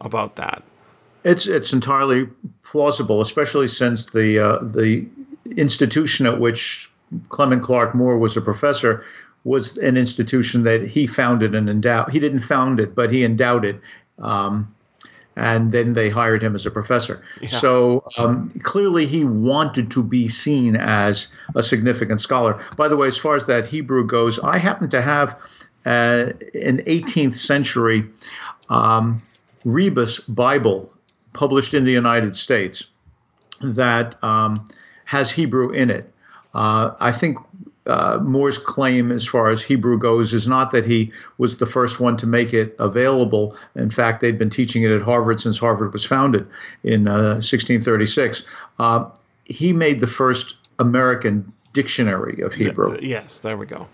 about 0.00 0.36
that. 0.36 0.62
It's 1.24 1.46
it's 1.46 1.72
entirely 1.72 2.28
plausible, 2.62 3.22
especially 3.22 3.68
since 3.68 4.06
the 4.06 4.38
uh, 4.38 4.58
the 4.62 5.06
institution 5.56 6.26
at 6.26 6.38
which 6.38 6.90
Clement 7.30 7.62
Clarke 7.62 7.94
Moore 7.94 8.18
was 8.18 8.36
a 8.36 8.42
professor 8.42 9.04
was 9.44 9.78
an 9.78 9.96
institution 9.96 10.64
that 10.64 10.86
he 10.86 11.06
founded 11.06 11.54
and 11.54 11.68
endowed. 11.70 12.10
He 12.10 12.20
didn't 12.20 12.40
found 12.40 12.78
it, 12.78 12.94
but 12.94 13.10
he 13.10 13.24
endowed 13.24 13.64
it. 13.64 13.80
Um, 14.18 14.74
and 15.36 15.72
then 15.72 15.92
they 15.92 16.10
hired 16.10 16.42
him 16.42 16.54
as 16.54 16.66
a 16.66 16.70
professor. 16.70 17.22
Yeah. 17.40 17.48
So 17.48 18.04
um, 18.18 18.50
clearly, 18.62 19.06
he 19.06 19.24
wanted 19.24 19.90
to 19.92 20.02
be 20.02 20.28
seen 20.28 20.76
as 20.76 21.28
a 21.54 21.62
significant 21.62 22.20
scholar. 22.20 22.62
By 22.76 22.88
the 22.88 22.96
way, 22.96 23.06
as 23.06 23.16
far 23.16 23.36
as 23.36 23.46
that 23.46 23.64
Hebrew 23.64 24.06
goes, 24.06 24.38
I 24.38 24.58
happen 24.58 24.88
to 24.90 25.00
have 25.00 25.36
uh, 25.86 26.32
an 26.54 26.78
18th 26.84 27.36
century 27.36 28.08
um, 28.68 29.22
Rebus 29.64 30.20
Bible 30.20 30.92
published 31.32 31.74
in 31.74 31.84
the 31.84 31.92
United 31.92 32.34
States 32.34 32.88
that 33.60 34.22
um, 34.22 34.64
has 35.04 35.30
Hebrew 35.30 35.70
in 35.70 35.90
it. 35.90 36.12
Uh, 36.54 36.94
I 36.98 37.12
think 37.12 37.38
uh, 37.86 38.18
Moore's 38.22 38.58
claim 38.58 39.10
as 39.10 39.26
far 39.26 39.50
as 39.50 39.62
Hebrew 39.62 39.98
goes 39.98 40.34
is 40.34 40.46
not 40.46 40.70
that 40.72 40.84
he 40.84 41.12
was 41.38 41.56
the 41.58 41.66
first 41.66 41.98
one 41.98 42.16
to 42.18 42.26
make 42.26 42.52
it 42.52 42.76
available. 42.78 43.56
In 43.74 43.90
fact, 43.90 44.20
they'd 44.20 44.38
been 44.38 44.50
teaching 44.50 44.82
it 44.82 44.90
at 44.90 45.02
Harvard 45.02 45.40
since 45.40 45.58
Harvard 45.58 45.92
was 45.92 46.04
founded 46.04 46.46
in 46.84 47.08
uh, 47.08 47.40
1636. 47.40 48.44
Uh, 48.78 49.10
he 49.44 49.72
made 49.72 50.00
the 50.00 50.06
first 50.06 50.56
American 50.78 51.52
dictionary 51.72 52.40
of 52.42 52.52
Hebrew. 52.54 52.98
Yes, 53.00 53.40
there 53.40 53.56
we 53.56 53.66
go. 53.66 53.88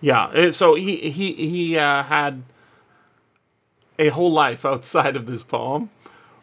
Yeah, 0.00 0.24
uh, 0.24 0.50
so 0.50 0.74
he 0.74 1.10
he 1.10 1.32
he 1.34 1.78
uh, 1.78 2.02
had 2.02 2.42
a 3.98 4.08
whole 4.08 4.32
life 4.32 4.64
outside 4.64 5.16
of 5.16 5.26
this 5.26 5.42
poem. 5.42 5.90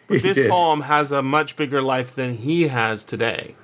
But 0.08 0.18
He 0.18 0.24
this 0.28 0.36
did. 0.36 0.50
poem 0.50 0.82
has 0.82 1.12
a 1.12 1.22
much 1.22 1.56
bigger 1.58 1.82
life 1.82 2.16
than 2.16 2.38
he 2.38 2.68
has 2.68 3.04
today. 3.04 3.56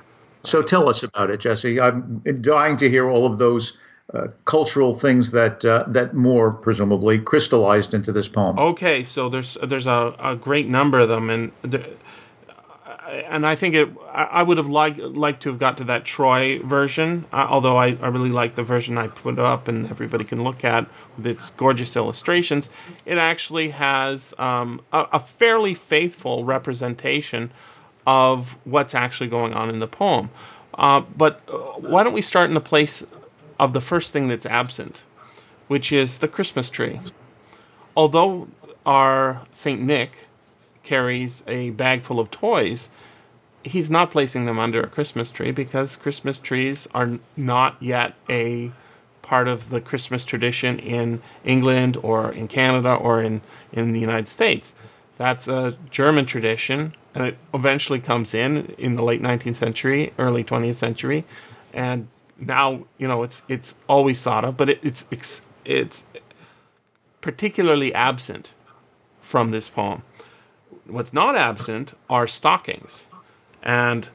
So 0.44 0.62
tell 0.62 0.90
us 0.90 1.04
about 1.04 1.30
it, 1.30 1.40
Jesse. 1.40 1.80
I'm 1.80 2.22
dying 2.42 2.78
to 2.78 2.90
hear 2.90 3.10
all 3.10 3.26
of 3.26 3.38
those 3.38 3.78
uh, 4.14 4.28
cultural 4.46 4.94
things 4.94 5.32
that 5.32 5.64
uh, 5.64 5.86
that 5.88 6.14
Moore 6.14 6.52
presumably 6.52 7.20
crystallized 7.20 7.94
into 7.94 8.12
this 8.12 8.28
poem. 8.28 8.60
Okay, 8.60 9.04
so 9.06 9.30
there's 9.30 9.58
there's 9.64 9.88
a, 9.88 10.16
a 10.20 10.36
great 10.36 10.68
number 10.68 11.00
of 11.00 11.08
them, 11.08 11.30
and 11.30 11.52
the, 11.62 11.90
and 13.08 13.48
I 13.48 13.56
think 13.56 13.76
it 13.76 13.90
I 14.12 14.24
I 14.24 14.44
would 14.44 14.58
have 14.58 14.68
liked 14.68 15.00
liked 15.00 15.44
to 15.44 15.50
have 15.50 15.60
got 15.60 15.78
to 15.78 15.86
that 15.86 16.04
Troy 16.04 16.60
version, 16.60 17.26
uh, 17.32 17.48
although 17.50 17.78
I, 17.78 17.98
I 18.02 18.08
really 18.08 18.30
like 18.30 18.56
the 18.56 18.64
version 18.64 18.98
I 18.98 19.08
put 19.08 19.40
up 19.40 19.70
and 19.70 19.90
everybody 19.90 20.26
can 20.26 20.44
look 20.44 20.66
at 20.66 20.88
with 21.16 21.26
its 21.26 21.52
gorgeous 21.52 21.96
illustrations. 21.96 22.70
It 23.06 23.18
actually 23.18 23.70
has 23.70 24.34
um, 24.38 24.82
a, 24.92 25.08
a 25.14 25.20
fairly 25.40 25.76
faithful 25.76 26.44
representation 26.44 27.52
of 28.06 28.50
what's 28.66 28.96
actually 28.96 29.30
going 29.30 29.54
on 29.54 29.70
in 29.70 29.80
the 29.80 29.88
poem. 29.88 30.30
Uh, 30.74 31.02
but 31.18 31.42
uh, 31.48 31.58
why 31.80 32.04
don't 32.04 32.14
we 32.14 32.22
start 32.22 32.50
in 32.50 32.54
the 32.54 32.62
place 32.62 33.04
of 33.60 33.74
the 33.74 33.82
first 33.82 34.12
thing 34.12 34.28
that's 34.28 34.46
absent, 34.46 35.04
which 35.68 35.92
is 35.92 36.20
the 36.20 36.28
Christmas 36.28 36.70
tree 36.70 37.00
although 37.96 38.48
our 38.86 39.42
Saint 39.54 39.82
Nick 39.82 40.12
carries 40.84 41.44
a 41.48 41.70
bag 41.72 42.04
full 42.04 42.20
of 42.20 42.32
toys, 42.32 42.90
he's 43.64 43.90
not 43.90 44.12
placing 44.12 44.46
them 44.46 44.60
under 44.60 44.82
a 44.82 44.88
Christmas 44.88 45.32
tree 45.32 45.52
because 45.52 45.96
Christmas 45.96 46.40
trees 46.40 46.88
are 46.94 47.20
not 47.38 47.82
yet 47.82 48.14
a 48.30 48.72
part 49.22 49.48
of 49.48 49.70
the 49.70 49.80
Christmas 49.80 50.26
tradition 50.26 50.80
in 50.80 51.22
England 51.46 51.98
or 52.04 52.32
in 52.34 52.48
Canada 52.48 52.94
or 52.94 53.22
in, 53.22 53.42
in 53.72 53.94
the 53.94 54.00
United 54.00 54.28
States. 54.28 54.76
That's 55.18 55.48
a 55.48 55.78
German 55.90 56.26
tradition, 56.26 56.94
and 57.16 57.28
it 57.28 57.38
eventually 57.54 58.00
comes 58.00 58.34
in 58.34 58.74
in 58.78 58.96
the 58.96 59.04
late 59.04 59.22
19th 59.22 59.56
century, 59.56 60.14
early 60.18 60.44
20th 60.44 60.76
century, 60.76 61.26
and 61.74 62.08
now 62.40 62.84
you 62.98 63.08
know 63.08 63.24
it's 63.24 63.42
it's 63.48 63.76
always 63.88 64.22
thought 64.22 64.44
of, 64.46 64.58
but 64.58 64.70
it, 64.70 64.80
it's 64.84 65.06
it's 65.12 65.42
it's 65.66 66.04
particularly 67.22 67.94
absent 67.94 68.54
from 69.22 69.50
this 69.50 69.68
poem. 69.68 70.02
What's 70.86 71.14
not 71.14 71.36
absent 71.36 71.94
are 72.10 72.28
stockings, 72.28 73.08
and 73.62 74.08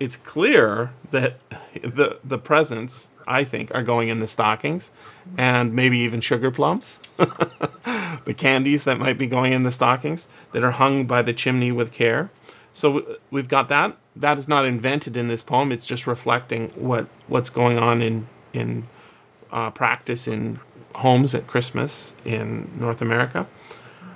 it's 0.00 0.16
clear 0.16 0.92
that 1.10 1.38
the 1.82 2.18
the 2.24 2.38
presents 2.38 3.10
I 3.28 3.44
think 3.44 3.74
are 3.74 3.82
going 3.82 4.08
in 4.08 4.20
the 4.20 4.26
stockings, 4.26 4.90
and 5.36 5.74
maybe 5.74 5.98
even 5.98 6.20
sugar 6.20 6.50
plums, 6.50 6.98
the 7.16 8.34
candies 8.36 8.84
that 8.84 8.98
might 8.98 9.18
be 9.18 9.26
going 9.26 9.52
in 9.52 9.62
the 9.62 9.70
stockings 9.70 10.26
that 10.52 10.64
are 10.64 10.70
hung 10.70 11.04
by 11.06 11.22
the 11.22 11.34
chimney 11.34 11.70
with 11.70 11.92
care. 11.92 12.30
So 12.72 13.16
we've 13.30 13.48
got 13.48 13.68
that. 13.68 13.96
That 14.16 14.38
is 14.38 14.48
not 14.48 14.64
invented 14.64 15.16
in 15.16 15.28
this 15.28 15.42
poem. 15.42 15.72
It's 15.72 15.86
just 15.86 16.06
reflecting 16.06 16.70
what 16.70 17.06
what's 17.26 17.50
going 17.50 17.78
on 17.78 18.02
in 18.02 18.26
in 18.52 18.86
uh, 19.52 19.70
practice 19.70 20.26
in 20.26 20.58
homes 20.94 21.34
at 21.34 21.46
Christmas 21.46 22.14
in 22.24 22.70
North 22.78 23.02
America. 23.02 23.46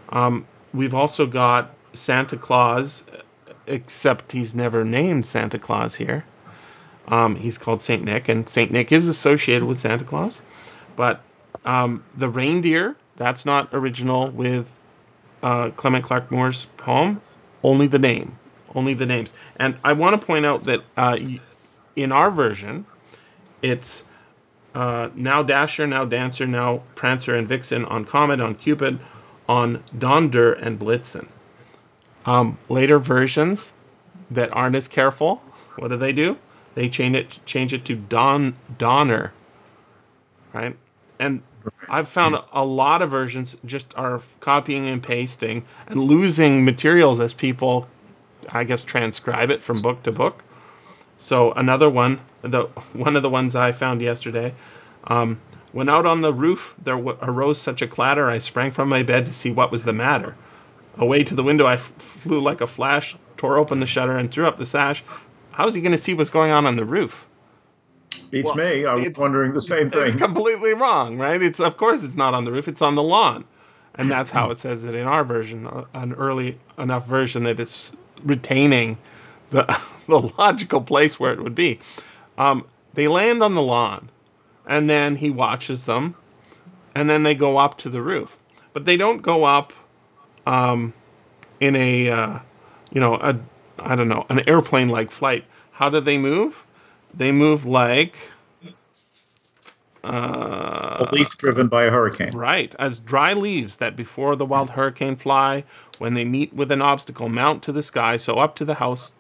Um, 0.09 0.47
we've 0.73 0.95
also 0.95 1.26
got 1.26 1.75
Santa 1.92 2.37
Claus, 2.37 3.04
except 3.66 4.33
he's 4.33 4.54
never 4.54 4.85
named 4.85 5.26
Santa 5.26 5.59
Claus 5.59 5.95
here. 5.95 6.25
Um, 7.09 7.37
he's 7.37 7.59
called 7.59 7.80
Saint 7.80 8.04
Nick, 8.04 8.28
and 8.28 8.49
Saint 8.49 8.71
Nick 8.71 8.92
is 8.92 9.09
associated 9.09 9.64
with 9.64 9.80
Santa 9.80 10.04
Claus. 10.04 10.40
But 10.97 11.21
um, 11.64 12.04
the 12.16 12.28
reindeer, 12.28 12.97
that's 13.16 13.44
not 13.44 13.68
original 13.73 14.30
with 14.30 14.71
uh, 15.42 15.71
Clement 15.71 16.04
Clarke 16.04 16.30
Moore's 16.30 16.66
poem. 16.76 17.21
Only 17.62 17.87
the 17.87 17.99
name, 17.99 18.37
only 18.75 18.94
the 18.94 19.06
names. 19.06 19.32
And 19.56 19.76
I 19.85 19.92
want 19.92 20.21
to 20.21 20.26
point 20.26 20.47
out 20.47 20.64
that 20.64 20.82
uh, 20.97 21.18
in 21.94 22.12
our 22.12 22.30
version, 22.30 22.85
it's 23.61 24.04
uh, 24.75 25.10
now 25.15 25.43
Dasher, 25.43 25.86
now 25.86 26.04
Dancer, 26.04 26.47
now 26.47 26.82
Prancer 26.95 27.36
and 27.36 27.47
Vixen, 27.47 27.84
on 27.84 28.04
Comet, 28.04 28.41
on 28.41 28.54
Cupid, 28.54 28.99
on 29.49 29.82
Donder 29.99 30.54
and 30.54 30.78
Blitzen. 30.78 31.28
Um, 32.25 32.58
later 32.69 32.99
versions 32.99 33.73
that 34.30 34.52
aren't 34.52 34.76
as 34.76 34.88
careful, 34.88 35.43
what 35.76 35.88
do 35.88 35.97
they 35.97 36.12
do? 36.12 36.36
They 36.75 36.89
change 36.89 37.17
it 37.17 37.39
change 37.45 37.73
it 37.73 37.85
to 37.87 37.97
Don 37.97 38.56
Donner, 38.78 39.32
right? 40.52 40.76
And 41.19 41.43
I've 41.89 42.08
found 42.08 42.37
a 42.52 42.65
lot 42.65 43.02
of 43.02 43.11
versions 43.11 43.56
just 43.65 43.97
are 43.97 44.23
copying 44.41 44.89
and 44.89 45.02
pasting 45.02 45.65
and 45.87 46.00
losing 46.00 46.65
materials 46.65 47.21
as 47.21 47.32
people, 47.32 47.87
I 48.49 48.65
guess, 48.65 48.85
transcribe 48.85 49.50
it 49.50 49.63
from 49.63 49.82
book 49.82 50.02
to 50.04 50.13
book. 50.13 50.43
So 51.19 51.52
another 51.52 51.89
one, 51.89 52.21
the 52.43 52.65
one 52.95 53.17
of 53.17 53.23
the 53.23 53.30
ones 53.30 53.54
I 53.54 53.73
found 53.73 54.00
yesterday, 54.00 54.54
um, 55.04 55.41
when 55.73 55.89
out 55.89 56.06
on 56.06 56.21
the 56.21 56.32
roof 56.32 56.75
there 56.82 56.97
w- 56.97 57.17
arose 57.23 57.61
such 57.61 57.82
a 57.82 57.87
clatter, 57.87 58.28
I 58.28 58.39
sprang 58.39 58.73
from 58.73 58.89
my 58.89 59.02
bed 59.02 59.26
to 59.26 59.32
see 59.32 59.52
what 59.52 59.71
was 59.71 59.85
the 59.85 59.93
matter. 59.93 60.35
Away 60.99 61.25
to 61.25 61.35
the 61.35 61.43
window 61.43 61.65
I 61.65 61.75
f- 61.75 61.93
flew 61.99 62.41
like 62.41 62.61
a 62.61 62.67
flash, 62.67 63.17
tore 63.37 63.56
open 63.56 63.80
the 63.80 63.87
shutter, 63.87 64.19
and 64.19 64.30
threw 64.30 64.47
up 64.47 64.58
the 64.58 64.67
sash. 64.67 65.04
How's 65.52 65.75
he 65.75 65.80
going 65.80 65.93
to 65.93 65.99
see 65.99 66.15
what's 66.15 66.30
going 66.30 66.50
on 66.50 66.67
on 66.67 66.76
the 66.76 66.84
roof? 66.84 67.26
Beats 68.30 68.47
Well, 68.47 68.56
me. 68.56 68.84
I 68.86 68.95
was 68.95 69.04
it's- 69.06 69.19
wondering 69.19 69.52
the 69.52 69.60
same 69.60 69.86
It's 69.88 69.95
thing. 69.95 70.19
completely 70.19 70.75
wrong, 70.75 71.19
right? 71.19 71.41
It's 71.43 71.60
of 71.60 71.76
course 71.76 72.02
it's 72.02 72.17
not 72.17 72.34
on 72.34 72.45
the 72.45 72.52
roof; 72.52 72.67
it's 72.69 72.82
on 72.82 72.95
the 72.95 73.02
lawn, 73.02 73.45
and 73.95 74.10
that's 74.10 74.30
how 74.30 74.50
it 74.50 74.58
says 74.58 74.84
it 74.84 74.95
in 74.95 75.06
our 75.06 75.25
version, 75.25 75.67
uh, 75.67 75.84
an 75.95 76.15
early 76.15 76.58
enough 76.78 77.06
version 77.06 77.45
that 77.45 77.60
it's 77.60 77.93
retaining 78.25 78.97
the 79.50 79.65
the 80.08 80.19
logical 80.38 80.80
place 80.80 81.21
where 81.21 81.32
it 81.32 81.43
would 81.43 81.54
be. 81.54 81.78
Um, 82.38 82.65
they 82.95 83.08
land 83.08 83.43
on 83.43 83.54
the 83.54 83.62
lawn, 83.62 84.08
and 84.67 84.88
then 84.88 85.17
he 85.17 85.28
watches 85.30 85.84
them, 85.84 86.15
and 86.95 87.08
then 87.08 87.23
they 87.23 87.34
go 87.34 87.58
up 87.58 87.78
to 87.78 87.91
the 87.91 88.00
roof, 88.00 88.36
but 88.73 88.84
they 88.86 88.97
don't 88.97 89.21
go 89.21 89.45
up 89.45 89.73
um, 90.47 90.93
in 91.60 91.76
a 91.76 92.08
uh, 92.10 92.38
you 92.93 93.00
know 93.00 93.15
a 93.17 93.38
I 93.84 93.97
don't 93.97 94.08
know 94.08 94.26
an 94.28 94.49
airplane 94.49 94.88
like 94.88 95.10
flight. 95.10 95.45
How 95.73 95.90
do 95.90 96.00
they 96.00 96.18
move? 96.18 96.64
They 97.14 97.32
move 97.32 97.66
like 97.66 98.16
uh, 100.04 101.06
a 101.08 101.14
leaf 101.14 101.36
driven 101.36 101.68
by 101.68 101.84
a 101.84 101.90
hurricane. 101.90 102.32
Right, 102.32 102.75
as 102.78 102.99
dry 102.99 103.34
leaves 103.34 103.76
that 103.78 103.97
before 103.97 104.36
the 104.36 104.47
wild 104.47 104.71
hurricane 104.71 105.16
fly, 105.16 105.64
when 105.99 106.14
they 106.14 106.25
meet 106.25 106.52
with 106.52 106.73
an 106.73 106.82
obstacle, 106.82 107.28
mount 107.28 107.64
to 107.64 107.73
the 107.73 107.82
sky, 107.82 108.16
so 108.16 108.34
up 108.38 108.56
to 108.56 108.64
the 108.64 108.75
house 108.75 109.12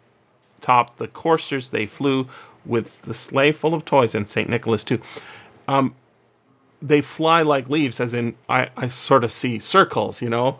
top 0.60 0.96
the 0.96 1.08
coursers 1.08 1.70
they 1.70 1.86
flew 1.86 2.28
with 2.64 3.02
the 3.02 3.14
sleigh 3.14 3.52
full 3.52 3.74
of 3.74 3.84
toys, 3.84 4.14
and 4.14 4.28
St. 4.28 4.48
Nicholas 4.48 4.84
too. 4.84 5.00
Um, 5.68 5.94
they 6.80 7.00
fly 7.00 7.42
like 7.42 7.68
leaves, 7.68 8.00
as 8.00 8.14
in 8.14 8.34
I, 8.48 8.70
I 8.76 8.88
sort 8.88 9.24
of 9.24 9.32
see 9.32 9.58
circles, 9.60 10.20
you 10.20 10.30
know, 10.30 10.58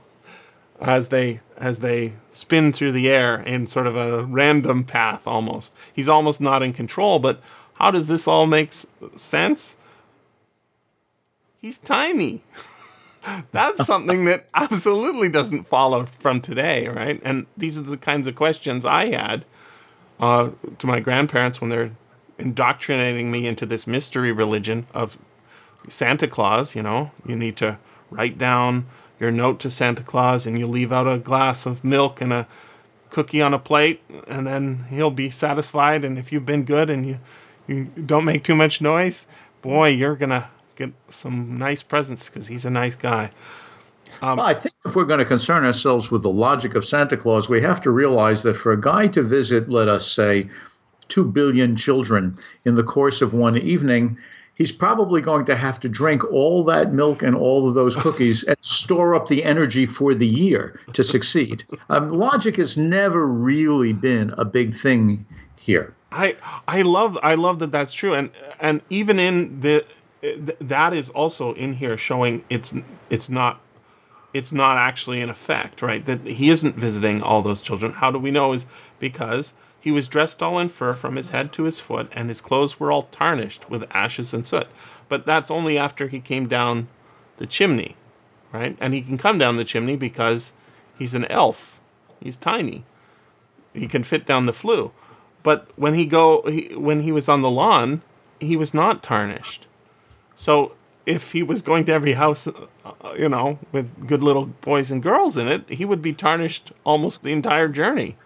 as 0.83 1.09
they 1.09 1.41
as 1.57 1.79
they 1.79 2.13
spin 2.33 2.73
through 2.73 2.93
the 2.93 3.09
air 3.09 3.41
in 3.41 3.67
sort 3.67 3.87
of 3.87 3.97
a 3.97 4.25
random 4.25 4.85
path 4.85 5.23
almost. 5.27 5.73
He's 5.93 6.09
almost 6.09 6.41
not 6.41 6.63
in 6.63 6.73
control, 6.73 7.19
but 7.19 7.41
how 7.75 7.91
does 7.91 8.09
this 8.09 8.27
all 8.27 8.47
make 8.47 8.73
sense? 9.17 9.77
He's 11.61 11.79
tiny. 11.79 12.43
That's 13.53 13.87
something 13.87 14.25
that 14.25 14.49
absolutely 14.55 15.29
doesn't 15.29 15.69
follow 15.69 16.07
from 16.19 16.41
today, 16.41 16.89
right? 16.89 17.21
And 17.25 17.47
these 17.57 17.79
are 17.79 17.83
the 17.83 17.97
kinds 17.97 18.27
of 18.27 18.35
questions 18.35 18.85
I 18.85 19.11
had 19.11 19.45
uh, 20.19 20.51
to 20.79 20.87
my 20.87 20.99
grandparents 20.99 21.61
when 21.61 21.71
they're 21.71 21.93
indoctrinating 22.39 23.31
me 23.31 23.47
into 23.47 23.67
this 23.67 23.87
mystery 23.87 24.33
religion 24.33 24.87
of 24.93 25.17
Santa 25.89 26.27
Claus. 26.27 26.75
You 26.75 26.83
know, 26.83 27.13
you 27.25 27.37
need 27.37 27.59
to 27.59 27.79
write 28.11 28.39
down 28.39 28.87
your 29.23 29.31
note 29.31 29.61
to 29.61 29.71
Santa 29.71 30.03
Claus 30.03 30.47
and 30.47 30.59
you 30.59 30.67
leave 30.67 30.93
out 30.93 31.07
a 31.07 31.17
glass 31.17 31.65
of 31.65 31.85
milk 31.85 32.21
and 32.21 32.33
a 32.33 32.47
cookie 33.09 33.41
on 33.41 33.55
a 33.55 33.59
plate, 33.59 34.01
and 34.27 34.47
then 34.47 34.85
he'll 34.91 35.11
be 35.11 35.31
satisfied. 35.31 36.05
And 36.05 36.19
if 36.19 36.33
you've 36.33 36.45
been 36.45 36.65
good 36.65 36.91
and 36.91 37.07
you, 37.07 37.19
you 37.69 37.85
don't 37.85 38.25
make 38.25 38.43
too 38.43 38.57
much 38.57 38.81
noise, 38.81 39.27
boy, 39.63 39.91
you're 39.91 40.17
gonna 40.17 40.51
get 40.77 40.93
some 41.09 41.57
nice 41.59 41.83
presents 41.83 42.29
because 42.29 42.47
he's 42.47 42.65
a 42.65 42.71
nice 42.71 42.97
guy. 42.97 43.31
Um, 44.21 44.39
Well, 44.39 44.47
I 44.47 44.55
think 44.55 44.75
if 44.85 44.97
we're 44.97 45.05
going 45.05 45.21
to 45.21 45.25
concern 45.25 45.65
ourselves 45.65 46.11
with 46.11 46.23
the 46.23 46.31
logic 46.31 46.75
of 46.75 46.85
Santa 46.85 47.17
Claus, 47.17 47.49
we 47.49 47.61
have 47.61 47.81
to 47.83 47.91
realize 47.91 48.43
that 48.43 48.57
for 48.57 48.73
a 48.73 48.81
guy 48.81 49.07
to 49.09 49.23
visit, 49.23 49.71
let 49.71 49.89
us 49.89 50.11
say, 50.11 50.49
two 51.09 51.25
billion 51.25 51.77
children 51.77 52.37
in 52.65 52.75
the 52.75 52.83
course 52.83 53.23
of 53.23 53.33
one 53.33 53.57
evening, 53.59 54.19
he's 54.55 54.73
probably 54.73 55.21
going 55.21 55.45
to 55.47 55.57
have 55.57 55.81
to 55.81 55.89
drink 55.89 56.25
all 56.33 56.65
that 56.65 56.93
milk 56.93 57.23
and 57.23 57.35
all 57.35 57.69
of 57.69 57.75
those 57.75 57.97
cookies 57.97 58.43
and 58.45 58.57
store 58.61 59.15
up 59.15 59.29
the 59.29 59.45
energy 59.45 59.87
for 59.87 60.15
the 60.15 60.27
year 60.27 60.79
to 60.93 61.03
succeed. 61.03 61.65
Um, 61.89 62.11
logic 62.11 62.57
has 62.57 62.77
never 62.77 63.27
really 63.27 63.93
been 63.93 64.35
a 64.37 64.45
big 64.45 64.75
thing 64.75 65.27
here. 65.57 65.95
I 66.11 66.37
I 66.69 66.83
love 66.83 67.19
I 67.23 67.37
love 67.37 67.59
that 67.61 67.73
that's 67.73 67.93
true, 67.93 68.15
and 68.15 68.31
and 68.61 68.83
even 68.91 69.19
in 69.19 69.61
the 69.61 69.85
that 70.61 70.95
is 70.95 71.11
also 71.11 71.55
in 71.55 71.73
here 71.73 71.97
showing 71.97 72.45
it's 72.51 72.75
it's 73.11 73.31
not 73.31 73.61
it's 74.35 74.53
not 74.53 74.79
actually 74.79 75.21
in 75.21 75.31
effect, 75.31 75.83
right? 75.83 76.05
That 76.05 76.25
he 76.27 76.51
isn't 76.51 76.77
visiting 76.77 77.23
all 77.23 77.43
those 77.43 77.61
children. 77.61 77.93
How 77.93 78.11
do 78.11 78.19
we 78.19 78.31
know? 78.31 78.53
Is 78.53 78.67
because 78.99 79.53
he 79.83 79.91
was 79.91 80.07
dressed 80.07 80.45
all 80.45 80.61
in 80.61 80.69
fur 80.69 80.95
from 80.95 81.17
his 81.17 81.31
head 81.31 81.53
to 81.53 81.65
his 81.65 81.81
foot, 81.81 82.09
and 82.13 82.29
his 82.29 82.41
clothes 82.41 82.79
were 82.79 82.93
all 82.93 83.03
tarnished 83.03 83.69
with 83.69 83.85
ashes 83.91 84.33
and 84.33 84.47
soot. 84.47 84.69
But 85.09 85.27
that's 85.27 85.51
only 85.51 85.77
after 85.77 86.07
he 86.07 86.21
came 86.21 86.47
down 86.47 86.87
the 87.39 87.49
chimney, 87.49 87.97
right? 88.53 88.77
And 88.81 88.95
he 88.95 89.03
can 89.03 89.19
come 89.19 89.39
down 89.39 89.57
the 89.57 89.65
chimney 89.65 89.97
because 89.97 90.53
he's 90.97 91.15
an 91.15 91.25
elf. 91.25 91.81
He's 92.21 92.37
tiny. 92.37 92.85
He 93.75 93.89
can 93.89 94.05
fit 94.05 94.25
down 94.25 94.47
the 94.47 94.53
flue. 94.53 94.93
But 95.43 95.67
when 95.77 95.95
he 95.95 96.07
go 96.07 96.43
he, 96.43 96.77
when 96.77 97.01
he 97.01 97.11
was 97.11 97.29
on 97.29 97.43
the 97.43 97.51
lawn, 97.51 98.03
he 98.39 98.57
was 98.57 98.73
not 98.73 99.03
tarnished. 99.03 99.67
So 100.37 100.75
if 101.07 101.33
he 101.33 101.43
was 101.43 101.63
going 101.63 101.87
to 101.87 101.93
every 101.93 102.13
house, 102.13 102.47
uh, 102.47 102.53
you 103.19 103.29
know, 103.29 103.59
with 103.73 104.07
good 104.07 104.23
little 104.23 104.47
boys 104.47 104.93
and 104.93 105.03
girls 105.03 105.37
in 105.37 105.49
it, 105.49 105.69
he 105.69 105.85
would 105.85 106.03
be 106.03 106.13
tarnished 106.13 106.71
almost 106.85 107.25
the 107.25 107.33
entire 107.33 107.67
journey. 107.67 108.17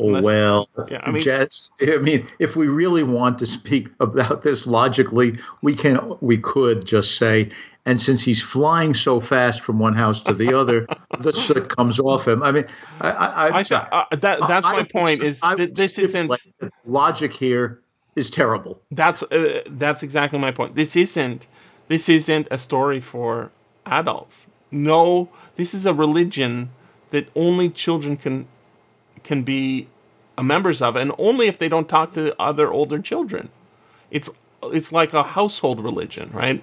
Oh, 0.00 0.08
Unless- 0.08 0.22
well, 0.22 0.68
Yeah, 0.90 1.00
I 1.02 1.10
mean- 1.10 1.22
Jess, 1.22 1.72
I 1.80 1.96
mean, 1.96 2.26
if 2.38 2.56
we 2.56 2.68
really 2.68 3.02
want 3.02 3.38
to 3.38 3.46
speak 3.46 3.88
about 4.00 4.42
this 4.42 4.66
logically, 4.66 5.38
we 5.62 5.74
can, 5.74 6.16
we 6.20 6.38
could 6.38 6.84
just 6.84 7.16
say, 7.16 7.50
and 7.84 7.98
since 8.00 8.22
he's 8.22 8.42
flying 8.42 8.94
so 8.94 9.18
fast 9.18 9.62
from 9.62 9.78
one 9.78 9.94
house 9.94 10.22
to 10.24 10.34
the 10.34 10.52
other, 10.58 10.86
the 11.20 11.32
soot 11.32 11.68
comes 11.68 11.98
off 11.98 12.28
him. 12.28 12.42
I 12.42 12.52
mean, 12.52 12.66
I, 13.00 13.10
I, 13.10 13.48
I 13.48 13.60
uh, 13.60 14.04
that 14.16 14.40
that's 14.40 14.66
my 14.66 14.82
point. 14.84 15.22
Is 15.22 15.40
that 15.40 15.74
this 15.74 15.98
isn't 15.98 16.28
that 16.28 16.70
logic 16.84 17.32
here 17.32 17.80
is 18.14 18.30
terrible. 18.30 18.82
that's 18.90 19.22
uh, 19.22 19.62
that's 19.68 20.02
exactly 20.02 20.38
my 20.38 20.50
point. 20.52 20.74
This 20.74 20.96
isn't 20.96 21.46
this 21.88 22.08
isn't 22.10 22.48
a 22.50 22.58
story 22.58 23.00
for 23.00 23.50
adults. 23.86 24.46
No, 24.70 25.30
this 25.56 25.72
is 25.72 25.86
a 25.86 25.94
religion 25.94 26.70
that 27.10 27.26
only 27.34 27.70
children 27.70 28.18
can 28.18 28.46
can 29.22 29.42
be 29.42 29.88
members 30.40 30.82
of, 30.82 30.96
and 30.96 31.12
only 31.18 31.48
if 31.48 31.58
they 31.58 31.68
don't 31.68 31.88
talk 31.88 32.14
to 32.14 32.34
other 32.40 32.70
older 32.70 33.00
children. 33.00 33.48
It's 34.10 34.30
it's 34.62 34.92
like 34.92 35.12
a 35.12 35.22
household 35.22 35.82
religion, 35.82 36.30
right? 36.32 36.62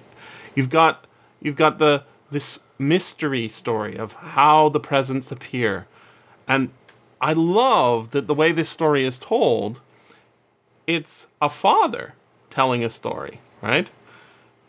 You've 0.54 0.70
got 0.70 1.06
you've 1.40 1.56
got 1.56 1.78
the 1.78 2.04
this 2.30 2.60
mystery 2.78 3.48
story 3.48 3.96
of 3.98 4.12
how 4.12 4.68
the 4.70 4.80
presents 4.80 5.32
appear, 5.32 5.86
and 6.48 6.70
I 7.20 7.32
love 7.32 8.10
that 8.10 8.26
the 8.26 8.34
way 8.34 8.52
this 8.52 8.68
story 8.68 9.04
is 9.04 9.18
told 9.18 9.80
it's 10.86 11.26
a 11.40 11.48
father 11.48 12.14
telling 12.50 12.84
a 12.84 12.90
story, 12.90 13.40
right? 13.62 13.88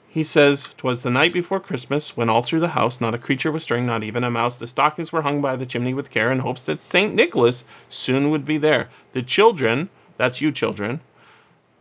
He 0.10 0.24
says, 0.24 0.70
"'Twas 0.78 1.02
the 1.02 1.10
night 1.10 1.34
before 1.34 1.60
Christmas, 1.60 2.16
when 2.16 2.30
all 2.30 2.42
through 2.42 2.62
the 2.62 2.70
house 2.70 3.02
not 3.02 3.14
a 3.14 3.18
creature 3.18 3.52
was 3.52 3.64
stirring, 3.64 3.86
not 3.86 4.04
even 4.04 4.24
a 4.24 4.32
mouse. 4.32 4.58
The 4.58 4.66
stockings 4.66 5.12
were 5.12 5.22
hung 5.22 5.42
by 5.42 5.56
the 5.58 5.66
chimney 5.66 5.94
with 5.94 6.10
care, 6.10 6.32
in 6.32 6.40
hopes 6.40 6.64
that 6.64 6.80
Saint 6.80 7.14
Nicholas 7.14 7.66
soon 7.90 8.30
would 8.30 8.46
be 8.46 8.58
there. 8.58 8.90
The 9.12 9.22
children, 9.22 9.90
that's 10.16 10.40
you 10.40 10.52
children, 10.52 11.02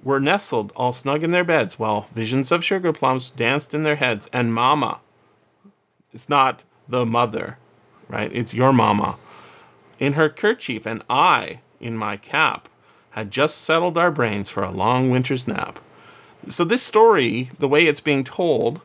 were 0.03 0.19
nestled 0.19 0.73
all 0.75 0.93
snug 0.93 1.23
in 1.23 1.31
their 1.31 1.45
beds, 1.45 1.79
while 1.79 2.09
visions 2.15 2.51
of 2.51 2.65
sugar 2.65 2.93
plums 2.93 3.31
danced 3.31 3.75
in 3.75 3.85
their 3.85 3.97
heads. 3.97 4.29
And 4.33 4.53
Mama, 4.53 4.99
it's 6.13 6.29
not 6.29 6.65
the 6.89 7.07
mother, 7.07 7.59
right? 8.09 8.31
It's 8.33 8.53
your 8.53 8.73
Mama, 8.73 9.17
in 10.01 10.15
her 10.15 10.29
kerchief, 10.29 10.85
and 10.85 11.03
I 11.09 11.61
in 11.81 11.97
my 11.97 12.17
cap." 12.17 12.69
had 13.17 13.31
just 13.31 13.63
settled 13.63 13.97
our 13.97 14.11
brains 14.11 14.51
for 14.51 14.63
a 14.63 14.71
long 14.71 15.09
winter's 15.09 15.49
nap. 15.49 15.79
So 16.49 16.65
this 16.65 16.83
story, 16.83 17.51
the 17.59 17.69
way 17.69 17.87
it's 17.87 18.01
being 18.01 18.25
told, 18.25 18.81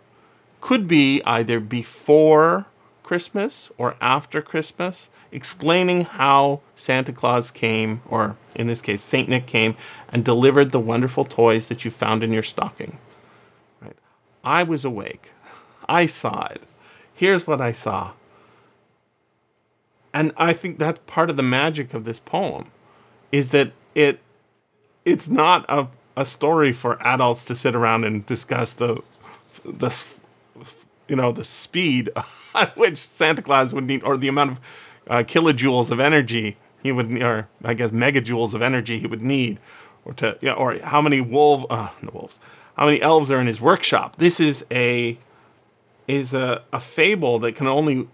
could 0.61 0.87
be 0.87 1.21
either 1.23 1.59
before 1.59 2.65
Christmas 3.03 3.69
or 3.77 3.95
after 4.01 4.41
Christmas, 4.41 5.09
explaining 5.31 6.05
how 6.05 6.61
Santa 6.75 7.13
Claus 7.13 7.51
came, 7.51 8.01
or 8.09 8.35
in 8.55 8.67
this 8.67 8.81
case, 8.81 9.01
Saint 9.01 9.29
Nick 9.29 9.47
came 9.47 9.75
and 10.09 10.23
delivered 10.23 10.71
the 10.71 10.79
wonderful 10.79 11.25
toys 11.25 11.67
that 11.67 11.85
you 11.85 11.91
found 11.91 12.23
in 12.23 12.31
your 12.31 12.43
stocking. 12.43 12.97
Right? 13.81 13.97
I 14.43 14.63
was 14.63 14.85
awake. 14.85 15.29
I 15.87 16.05
saw 16.07 16.45
it. 16.47 16.63
Here's 17.15 17.45
what 17.45 17.61
I 17.61 17.73
saw. 17.73 18.11
And 20.13 20.31
I 20.37 20.53
think 20.53 20.79
that's 20.79 20.99
part 21.05 21.29
of 21.29 21.37
the 21.37 21.43
magic 21.43 21.93
of 21.93 22.05
this 22.05 22.19
poem 22.19 22.69
is 23.31 23.49
that 23.49 23.71
it 23.95 24.19
it's 25.05 25.27
not 25.27 25.65
a, 25.69 25.87
a 26.15 26.25
story 26.25 26.73
for 26.73 27.01
adults 27.01 27.45
to 27.45 27.55
sit 27.55 27.75
around 27.75 28.03
and 28.03 28.25
discuss 28.25 28.73
the 28.73 29.01
the 29.63 30.03
you 31.07 31.15
know 31.15 31.31
the 31.31 31.43
speed 31.43 32.09
at 32.55 32.75
which 32.77 32.97
Santa 32.97 33.41
Claus 33.41 33.73
would 33.73 33.85
need 33.85 34.03
or 34.03 34.17
the 34.17 34.27
amount 34.27 34.51
of 34.51 34.59
uh, 35.07 35.23
kilojoules 35.23 35.91
of 35.91 35.99
energy 35.99 36.57
he 36.83 36.91
would 36.91 37.21
or 37.21 37.47
I 37.63 37.73
guess 37.73 37.91
megajoules 37.91 38.53
of 38.53 38.61
energy 38.61 38.99
he 38.99 39.07
would 39.07 39.21
need 39.21 39.59
or 40.05 40.13
to 40.15 40.37
yeah, 40.41 40.53
or 40.53 40.79
how 40.79 41.01
many 41.01 41.21
wolf 41.21 41.65
uh, 41.69 41.89
no 42.01 42.11
wolves 42.13 42.39
how 42.75 42.85
many 42.85 43.01
elves 43.01 43.31
are 43.31 43.39
in 43.39 43.47
his 43.47 43.61
workshop 43.61 44.15
this 44.17 44.39
is 44.39 44.65
a 44.71 45.17
is 46.07 46.33
a, 46.33 46.63
a 46.73 46.79
fable 46.79 47.39
that 47.39 47.55
can 47.55 47.67
only 47.67 48.07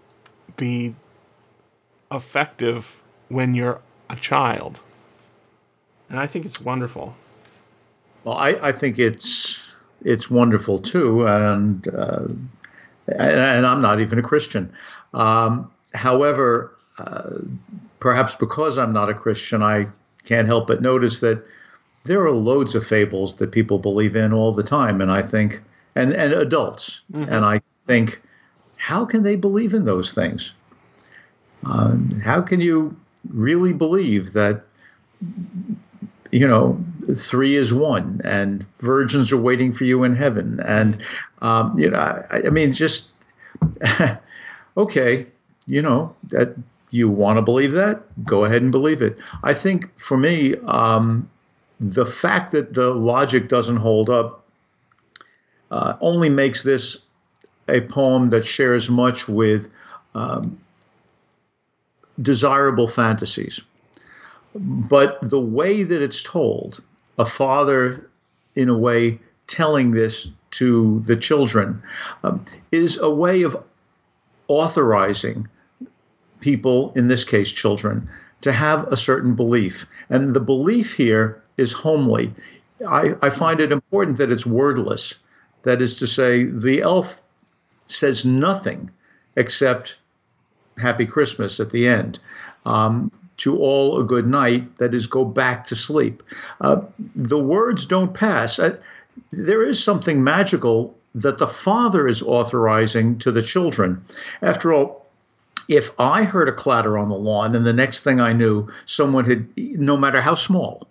be 0.56 0.94
effective 2.10 2.94
when 3.28 3.54
you're 3.54 3.80
a 4.08 4.16
child 4.16 4.80
and 6.10 6.18
I 6.18 6.26
think 6.26 6.46
it's 6.46 6.60
wonderful. 6.60 7.14
Well, 8.28 8.36
I, 8.36 8.48
I 8.60 8.72
think 8.72 8.98
it's 8.98 9.74
it's 10.04 10.30
wonderful 10.30 10.80
too, 10.80 11.26
and 11.26 11.88
uh, 11.88 12.24
and, 13.06 13.40
and 13.40 13.66
I'm 13.66 13.80
not 13.80 14.02
even 14.02 14.18
a 14.18 14.22
Christian. 14.22 14.70
Um, 15.14 15.70
however, 15.94 16.76
uh, 16.98 17.38
perhaps 18.00 18.34
because 18.34 18.76
I'm 18.76 18.92
not 18.92 19.08
a 19.08 19.14
Christian, 19.14 19.62
I 19.62 19.86
can't 20.24 20.46
help 20.46 20.66
but 20.66 20.82
notice 20.82 21.20
that 21.20 21.42
there 22.04 22.22
are 22.22 22.32
loads 22.32 22.74
of 22.74 22.86
fables 22.86 23.36
that 23.36 23.50
people 23.50 23.78
believe 23.78 24.14
in 24.14 24.34
all 24.34 24.52
the 24.52 24.62
time, 24.62 25.00
and 25.00 25.10
I 25.10 25.22
think 25.22 25.62
and 25.94 26.12
and 26.12 26.34
adults, 26.34 27.00
Mhm. 27.10 27.28
and 27.30 27.46
I 27.46 27.62
think, 27.86 28.20
how 28.76 29.06
can 29.06 29.22
they 29.22 29.36
believe 29.36 29.72
in 29.72 29.86
those 29.86 30.12
things? 30.12 30.52
Um, 31.64 32.20
how 32.22 32.42
can 32.42 32.60
you 32.60 32.94
really 33.30 33.72
believe 33.72 34.34
that 34.34 34.66
you 36.30 36.46
know, 36.46 36.78
three 37.16 37.56
is 37.56 37.72
one, 37.72 38.20
and 38.24 38.64
virgins 38.78 39.32
are 39.32 39.40
waiting 39.40 39.72
for 39.72 39.84
you 39.84 40.04
in 40.04 40.14
heaven, 40.14 40.60
and 40.64 41.02
um, 41.40 41.78
you 41.78 41.90
know, 41.90 41.98
I, 41.98 42.42
I 42.46 42.50
mean, 42.50 42.72
just 42.72 43.08
okay, 44.76 45.26
you 45.66 45.82
know 45.82 46.14
that 46.28 46.54
you 46.90 47.08
want 47.08 47.36
to 47.36 47.42
believe 47.42 47.72
that, 47.72 48.02
go 48.24 48.44
ahead 48.44 48.62
and 48.62 48.72
believe 48.72 49.02
it. 49.02 49.18
I 49.42 49.54
think 49.54 49.96
for 49.98 50.16
me, 50.16 50.54
um, 50.66 51.28
the 51.80 52.06
fact 52.06 52.52
that 52.52 52.74
the 52.74 52.90
logic 52.90 53.48
doesn't 53.48 53.76
hold 53.76 54.10
up 54.10 54.44
uh, 55.70 55.94
only 56.00 56.30
makes 56.30 56.62
this 56.62 56.98
a 57.68 57.82
poem 57.82 58.30
that 58.30 58.44
shares 58.44 58.88
much 58.88 59.28
with 59.28 59.68
um, 60.14 60.58
desirable 62.20 62.88
fantasies. 62.88 63.60
But 64.54 65.18
the 65.22 65.40
way 65.40 65.82
that 65.82 66.02
it's 66.02 66.22
told, 66.22 66.82
a 67.18 67.26
father, 67.26 68.08
in 68.54 68.68
a 68.68 68.76
way, 68.76 69.18
telling 69.46 69.90
this 69.90 70.28
to 70.52 71.00
the 71.00 71.16
children, 71.16 71.82
um, 72.22 72.44
is 72.72 72.98
a 72.98 73.10
way 73.10 73.42
of 73.42 73.56
authorizing 74.48 75.48
people, 76.40 76.92
in 76.94 77.08
this 77.08 77.24
case, 77.24 77.50
children, 77.50 78.08
to 78.40 78.52
have 78.52 78.86
a 78.92 78.96
certain 78.96 79.34
belief. 79.34 79.86
And 80.10 80.34
the 80.34 80.40
belief 80.40 80.94
here 80.94 81.42
is 81.56 81.72
homely. 81.72 82.32
I, 82.86 83.14
I 83.20 83.30
find 83.30 83.60
it 83.60 83.72
important 83.72 84.18
that 84.18 84.30
it's 84.30 84.46
wordless. 84.46 85.14
That 85.62 85.82
is 85.82 85.98
to 85.98 86.06
say, 86.06 86.44
the 86.44 86.82
elf 86.82 87.20
says 87.86 88.24
nothing 88.24 88.90
except 89.36 89.96
Happy 90.78 91.06
Christmas 91.06 91.58
at 91.58 91.70
the 91.70 91.88
end. 91.88 92.20
Um, 92.64 93.10
to 93.38 93.56
all 93.58 94.00
a 94.00 94.04
good 94.04 94.26
night, 94.26 94.76
that 94.76 94.94
is, 94.94 95.06
go 95.06 95.24
back 95.24 95.64
to 95.64 95.76
sleep. 95.76 96.22
Uh, 96.60 96.82
the 97.16 97.38
words 97.38 97.86
don't 97.86 98.14
pass. 98.14 98.58
Uh, 98.58 98.76
there 99.32 99.62
is 99.62 99.82
something 99.82 100.22
magical 100.22 100.96
that 101.14 101.38
the 101.38 101.46
father 101.46 102.06
is 102.06 102.22
authorizing 102.22 103.18
to 103.18 103.32
the 103.32 103.42
children. 103.42 104.04
After 104.42 104.72
all, 104.72 105.06
if 105.68 105.90
I 105.98 106.24
heard 106.24 106.48
a 106.48 106.52
clatter 106.52 106.96
on 106.96 107.08
the 107.08 107.16
lawn 107.16 107.54
and 107.54 107.66
the 107.66 107.72
next 107.72 108.02
thing 108.02 108.20
I 108.20 108.32
knew, 108.32 108.68
someone 108.84 109.24
had, 109.24 109.48
no 109.56 109.96
matter 109.96 110.20
how 110.20 110.34
small, 110.34 110.86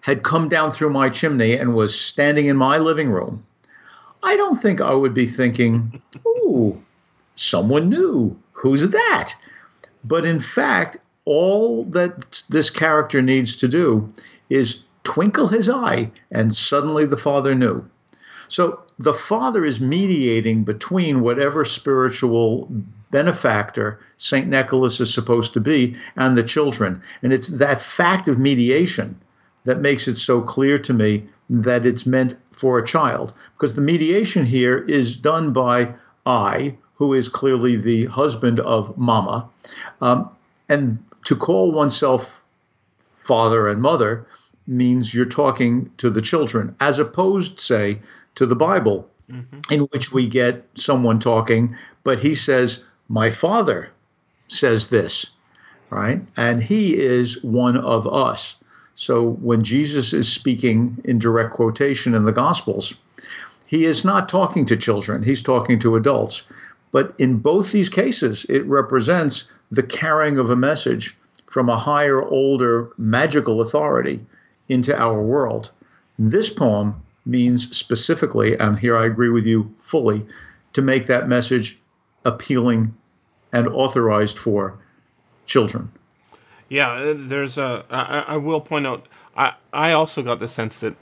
had 0.00 0.22
come 0.22 0.48
down 0.48 0.72
through 0.72 0.90
my 0.90 1.10
chimney 1.10 1.54
and 1.54 1.74
was 1.74 1.98
standing 1.98 2.46
in 2.46 2.56
my 2.56 2.78
living 2.78 3.10
room, 3.10 3.44
I 4.22 4.36
don't 4.36 4.60
think 4.60 4.80
I 4.80 4.94
would 4.94 5.14
be 5.14 5.26
thinking, 5.26 6.00
ooh, 6.26 6.80
someone 7.34 7.88
new. 7.88 8.38
Who's 8.52 8.88
that? 8.90 9.32
But 10.04 10.24
in 10.24 10.40
fact, 10.40 10.98
all 11.30 11.84
that 11.84 12.42
this 12.48 12.70
character 12.70 13.22
needs 13.22 13.54
to 13.54 13.68
do 13.68 14.12
is 14.48 14.84
twinkle 15.04 15.46
his 15.46 15.70
eye, 15.70 16.10
and 16.32 16.52
suddenly 16.52 17.06
the 17.06 17.16
father 17.16 17.54
knew. 17.54 17.88
So 18.48 18.80
the 18.98 19.14
father 19.14 19.64
is 19.64 19.80
mediating 19.80 20.64
between 20.64 21.20
whatever 21.20 21.64
spiritual 21.64 22.68
benefactor 23.12 24.00
St. 24.16 24.48
Nicholas 24.48 24.98
is 24.98 25.14
supposed 25.14 25.52
to 25.52 25.60
be 25.60 25.96
and 26.16 26.36
the 26.36 26.42
children. 26.42 27.00
And 27.22 27.32
it's 27.32 27.46
that 27.46 27.80
fact 27.80 28.26
of 28.26 28.40
mediation 28.40 29.16
that 29.62 29.80
makes 29.80 30.08
it 30.08 30.16
so 30.16 30.40
clear 30.40 30.80
to 30.80 30.92
me 30.92 31.24
that 31.48 31.86
it's 31.86 32.06
meant 32.06 32.34
for 32.50 32.76
a 32.76 32.86
child. 32.86 33.34
Because 33.54 33.76
the 33.76 33.82
mediation 33.82 34.44
here 34.44 34.78
is 34.78 35.16
done 35.16 35.52
by 35.52 35.94
I, 36.26 36.74
who 36.94 37.14
is 37.14 37.28
clearly 37.28 37.76
the 37.76 38.06
husband 38.06 38.58
of 38.58 38.98
Mama. 38.98 39.48
Um, 40.00 40.28
and 40.68 40.98
to 41.24 41.36
call 41.36 41.72
oneself 41.72 42.40
father 42.98 43.68
and 43.68 43.80
mother 43.80 44.26
means 44.66 45.14
you're 45.14 45.24
talking 45.24 45.90
to 45.98 46.10
the 46.10 46.20
children, 46.22 46.74
as 46.80 46.98
opposed, 46.98 47.58
say, 47.58 47.98
to 48.36 48.46
the 48.46 48.56
Bible, 48.56 49.08
mm-hmm. 49.30 49.60
in 49.72 49.80
which 49.92 50.12
we 50.12 50.28
get 50.28 50.64
someone 50.74 51.18
talking, 51.18 51.76
but 52.04 52.18
he 52.18 52.34
says, 52.34 52.84
My 53.08 53.30
father 53.30 53.90
says 54.48 54.88
this, 54.88 55.30
right? 55.90 56.22
And 56.36 56.62
he 56.62 56.98
is 56.98 57.42
one 57.42 57.76
of 57.76 58.06
us. 58.06 58.56
So 58.94 59.30
when 59.40 59.62
Jesus 59.62 60.12
is 60.12 60.30
speaking 60.30 61.00
in 61.04 61.18
direct 61.18 61.52
quotation 61.52 62.14
in 62.14 62.24
the 62.24 62.32
Gospels, 62.32 62.94
he 63.66 63.84
is 63.84 64.04
not 64.04 64.28
talking 64.28 64.66
to 64.66 64.76
children, 64.76 65.22
he's 65.22 65.42
talking 65.42 65.78
to 65.80 65.96
adults. 65.96 66.44
But 66.92 67.14
in 67.18 67.38
both 67.38 67.70
these 67.70 67.88
cases, 67.88 68.44
it 68.48 68.66
represents 68.66 69.44
the 69.70 69.82
carrying 69.82 70.38
of 70.38 70.50
a 70.50 70.56
message 70.56 71.16
from 71.46 71.68
a 71.68 71.76
higher, 71.76 72.22
older, 72.22 72.90
magical 72.96 73.60
authority 73.60 74.24
into 74.68 74.96
our 74.96 75.20
world. 75.22 75.72
This 76.18 76.50
poem 76.50 77.02
means 77.26 77.76
specifically, 77.76 78.56
and 78.58 78.78
here 78.78 78.96
I 78.96 79.06
agree 79.06 79.30
with 79.30 79.46
you 79.46 79.74
fully, 79.80 80.26
to 80.72 80.82
make 80.82 81.06
that 81.06 81.28
message 81.28 81.78
appealing 82.24 82.94
and 83.52 83.68
authorized 83.68 84.38
for 84.38 84.78
children. 85.46 85.90
Yeah, 86.68 86.90
uh, 86.90 87.14
there's 87.16 87.58
a. 87.58 87.84
I, 87.90 88.34
I 88.34 88.36
will 88.36 88.60
point 88.60 88.86
out. 88.86 89.06
I 89.36 89.54
I 89.72 89.92
also 89.92 90.22
got 90.22 90.38
the 90.38 90.48
sense 90.48 90.78
that 90.78 90.94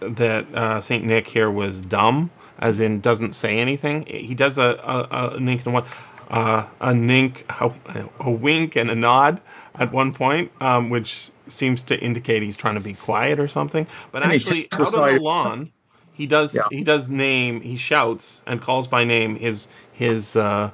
that 0.00 0.46
uh, 0.54 0.80
Saint 0.80 1.04
Nick 1.04 1.28
here 1.28 1.50
was 1.50 1.82
dumb, 1.82 2.30
as 2.58 2.80
in 2.80 3.00
doesn't 3.00 3.34
say 3.34 3.58
anything. 3.58 4.06
He 4.06 4.34
does 4.34 4.56
a 4.56 4.80
a, 4.82 5.08
a 5.10 5.36
and 5.36 5.64
one, 5.66 5.84
uh, 6.32 6.66
a 6.80 6.94
nink, 6.94 7.44
a, 7.60 7.72
a, 8.20 8.30
wink 8.30 8.76
and 8.76 8.90
a 8.90 8.94
nod 8.94 9.40
at 9.74 9.92
one 9.92 10.12
point, 10.12 10.50
um, 10.62 10.88
which 10.88 11.30
seems 11.46 11.82
to 11.82 11.98
indicate 11.98 12.42
he's 12.42 12.56
trying 12.56 12.74
to 12.74 12.80
be 12.80 12.94
quiet 12.94 13.38
or 13.38 13.48
something. 13.48 13.86
But 14.10 14.22
and 14.22 14.32
actually, 14.32 14.66
out 14.72 14.94
on 14.94 15.14
the 15.14 15.20
lawn, 15.20 15.72
he 16.14 16.26
does 16.26 16.54
yeah. 16.54 16.62
he 16.70 16.84
does 16.84 17.08
name 17.08 17.60
he 17.60 17.76
shouts 17.76 18.40
and 18.46 18.60
calls 18.60 18.86
by 18.86 19.04
name 19.04 19.36
his 19.36 19.68
his 19.92 20.34
uh, 20.34 20.70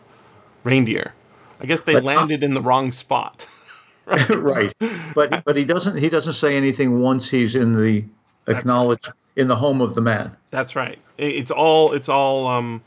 reindeer. 0.63 1.13
I 1.61 1.67
guess 1.67 1.83
they 1.83 1.95
but, 1.95 2.05
landed 2.05 2.45
uh, 2.45 2.47
in 2.47 2.55
the 2.55 2.63
wrong 2.63 2.93
spot. 2.93 3.45
right. 4.07 4.31
right. 4.31 4.75
But 5.15 5.45
but 5.45 5.57
he 5.57 5.65
doesn't 5.65 5.97
he 5.99 6.09
doesn't 6.09 6.35
say 6.35 6.57
anything 6.57 7.01
once 7.01 7.29
he's 7.29 7.57
in 7.57 7.73
the 7.73 8.05
acknowledged 8.47 9.11
in 9.35 9.49
the 9.49 9.57
home 9.57 9.81
of 9.81 9.95
the 9.95 10.01
man. 10.01 10.37
That's 10.51 10.77
right. 10.77 11.01
It's 11.19 11.51
all 11.51 11.93
it's 11.95 12.09
all 12.09 12.47
um, 12.47 12.83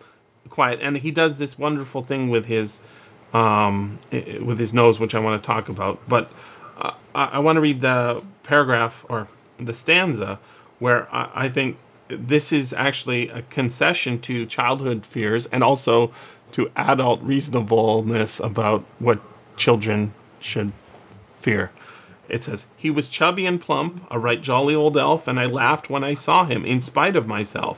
quiet, 0.49 0.79
and 0.81 0.97
he 0.97 1.11
does 1.11 1.37
this 1.37 1.57
wonderful 1.57 2.03
thing 2.03 2.29
with 2.29 2.45
his 2.45 2.79
um, 3.33 3.99
with 4.11 4.59
his 4.59 4.73
nose, 4.73 4.99
which 4.99 5.15
I 5.15 5.19
want 5.19 5.41
to 5.41 5.45
talk 5.45 5.69
about. 5.69 5.99
But 6.07 6.29
uh, 6.77 6.91
I, 7.15 7.39
want 7.39 7.55
to 7.55 7.61
read 7.61 7.81
the 7.81 8.21
paragraph 8.43 9.05
or 9.07 9.27
the 9.57 9.73
stanza 9.73 10.39
where 10.79 11.07
I, 11.13 11.29
I 11.45 11.49
think 11.49 11.77
this 12.09 12.51
is 12.51 12.73
actually 12.73 13.29
a 13.29 13.41
concession 13.43 14.19
to 14.21 14.45
childhood 14.45 15.05
fears 15.05 15.45
and 15.45 15.63
also 15.63 16.11
to 16.53 16.69
adult 16.75 17.21
reasonableness 17.21 18.39
about 18.39 18.83
what 18.99 19.21
children 19.55 20.13
should 20.41 20.71
fear. 21.41 21.71
It 22.27 22.43
says, 22.43 22.65
He 22.77 22.89
was 22.89 23.07
chubby 23.07 23.45
and 23.45 23.61
plump, 23.61 24.05
a 24.11 24.19
right 24.19 24.41
jolly 24.41 24.75
old 24.75 24.97
elf, 24.97 25.27
and 25.27 25.39
I 25.39 25.45
laughed 25.45 25.89
when 25.89 26.03
I 26.03 26.15
saw 26.15 26.45
him, 26.45 26.65
in 26.65 26.81
spite 26.81 27.15
of 27.15 27.27
myself. 27.27 27.77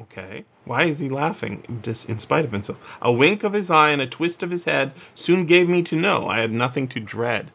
Okay, 0.00 0.44
why 0.64 0.84
is 0.84 0.98
he 0.98 1.08
laughing 1.08 1.80
just 1.82 2.08
in 2.08 2.18
spite 2.18 2.44
of 2.44 2.52
himself? 2.52 2.78
A 3.02 3.12
wink 3.12 3.44
of 3.44 3.52
his 3.52 3.70
eye 3.70 3.90
and 3.90 4.00
a 4.00 4.06
twist 4.06 4.42
of 4.42 4.50
his 4.50 4.64
head 4.64 4.92
soon 5.14 5.46
gave 5.46 5.68
me 5.68 5.82
to 5.84 5.96
know 5.96 6.26
I 6.28 6.40
had 6.40 6.50
nothing 6.50 6.88
to 6.88 7.00
dread. 7.00 7.50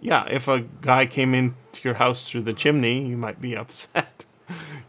Yeah, 0.00 0.26
if 0.28 0.48
a 0.48 0.64
guy 0.80 1.06
came 1.06 1.34
into 1.34 1.54
your 1.82 1.94
house 1.94 2.28
through 2.28 2.42
the 2.42 2.54
chimney, 2.54 3.06
you 3.06 3.16
might 3.16 3.40
be 3.40 3.56
upset. 3.62 4.24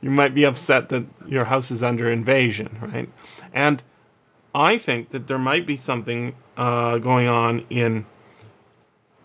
you 0.01 0.09
might 0.09 0.33
be 0.33 0.45
upset 0.45 0.89
that 0.89 1.05
your 1.27 1.43
house 1.43 1.71
is 1.71 1.83
under 1.83 2.09
invasion, 2.09 2.77
right? 2.81 3.09
And 3.53 3.81
I 4.55 4.77
think 4.77 5.09
that 5.11 5.27
there 5.27 5.37
might 5.37 5.67
be 5.67 5.77
something 5.77 6.35
uh, 6.55 6.97
going 6.99 7.27
on 7.27 7.65
in 7.69 8.05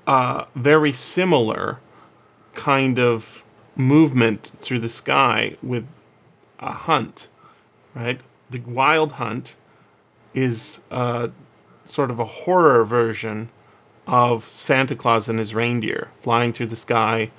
a 0.07 0.46
very 0.55 0.92
similar 0.92 1.79
kind 2.55 2.98
of 2.98 3.44
movement 3.77 4.51
through 4.61 4.81
the 4.81 4.88
sky 4.88 5.57
with 5.62 5.87
a 6.59 6.72
hunt, 6.72 7.29
right? 7.94 8.20
The 8.50 8.61
wild 8.61 9.12
hunt 9.12 9.55
is 10.35 10.81
uh, 10.90 11.28
sort 11.85 12.11
of 12.11 12.20
a 12.20 12.24
horror 12.24 12.85
version 12.85 13.48
of 14.07 14.48
Santa 14.48 14.96
Claus 14.96 15.28
and 15.28 15.38
his 15.38 15.55
reindeer 15.55 16.09
flying 16.22 16.52
through 16.52 16.66
the 16.66 16.76
sky. 16.76 17.31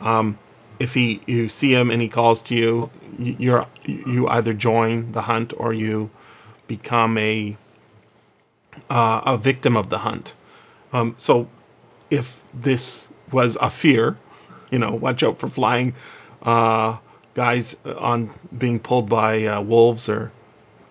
Um, 0.00 0.38
if 0.78 0.92
he 0.92 1.20
you 1.26 1.48
see 1.48 1.72
him 1.72 1.90
and 1.90 2.02
he 2.02 2.08
calls 2.08 2.42
to 2.42 2.54
you, 2.54 2.90
you're 3.18 3.66
you 3.84 4.28
either 4.28 4.52
join 4.52 5.12
the 5.12 5.22
hunt 5.22 5.52
or 5.56 5.72
you 5.72 6.10
become 6.66 7.16
a 7.18 7.56
uh, 8.90 9.20
a 9.26 9.38
victim 9.38 9.76
of 9.76 9.88
the 9.88 9.98
hunt. 9.98 10.34
Um, 10.92 11.14
so 11.18 11.48
if 12.10 12.40
this 12.52 13.08
was 13.30 13.56
a 13.60 13.70
fear, 13.70 14.16
you 14.70 14.78
know, 14.78 14.94
watch 14.94 15.22
out 15.22 15.38
for 15.38 15.48
flying 15.48 15.94
uh, 16.42 16.98
guys 17.34 17.76
on 17.84 18.30
being 18.56 18.78
pulled 18.78 19.08
by 19.08 19.46
uh, 19.46 19.60
wolves 19.60 20.08
or 20.08 20.32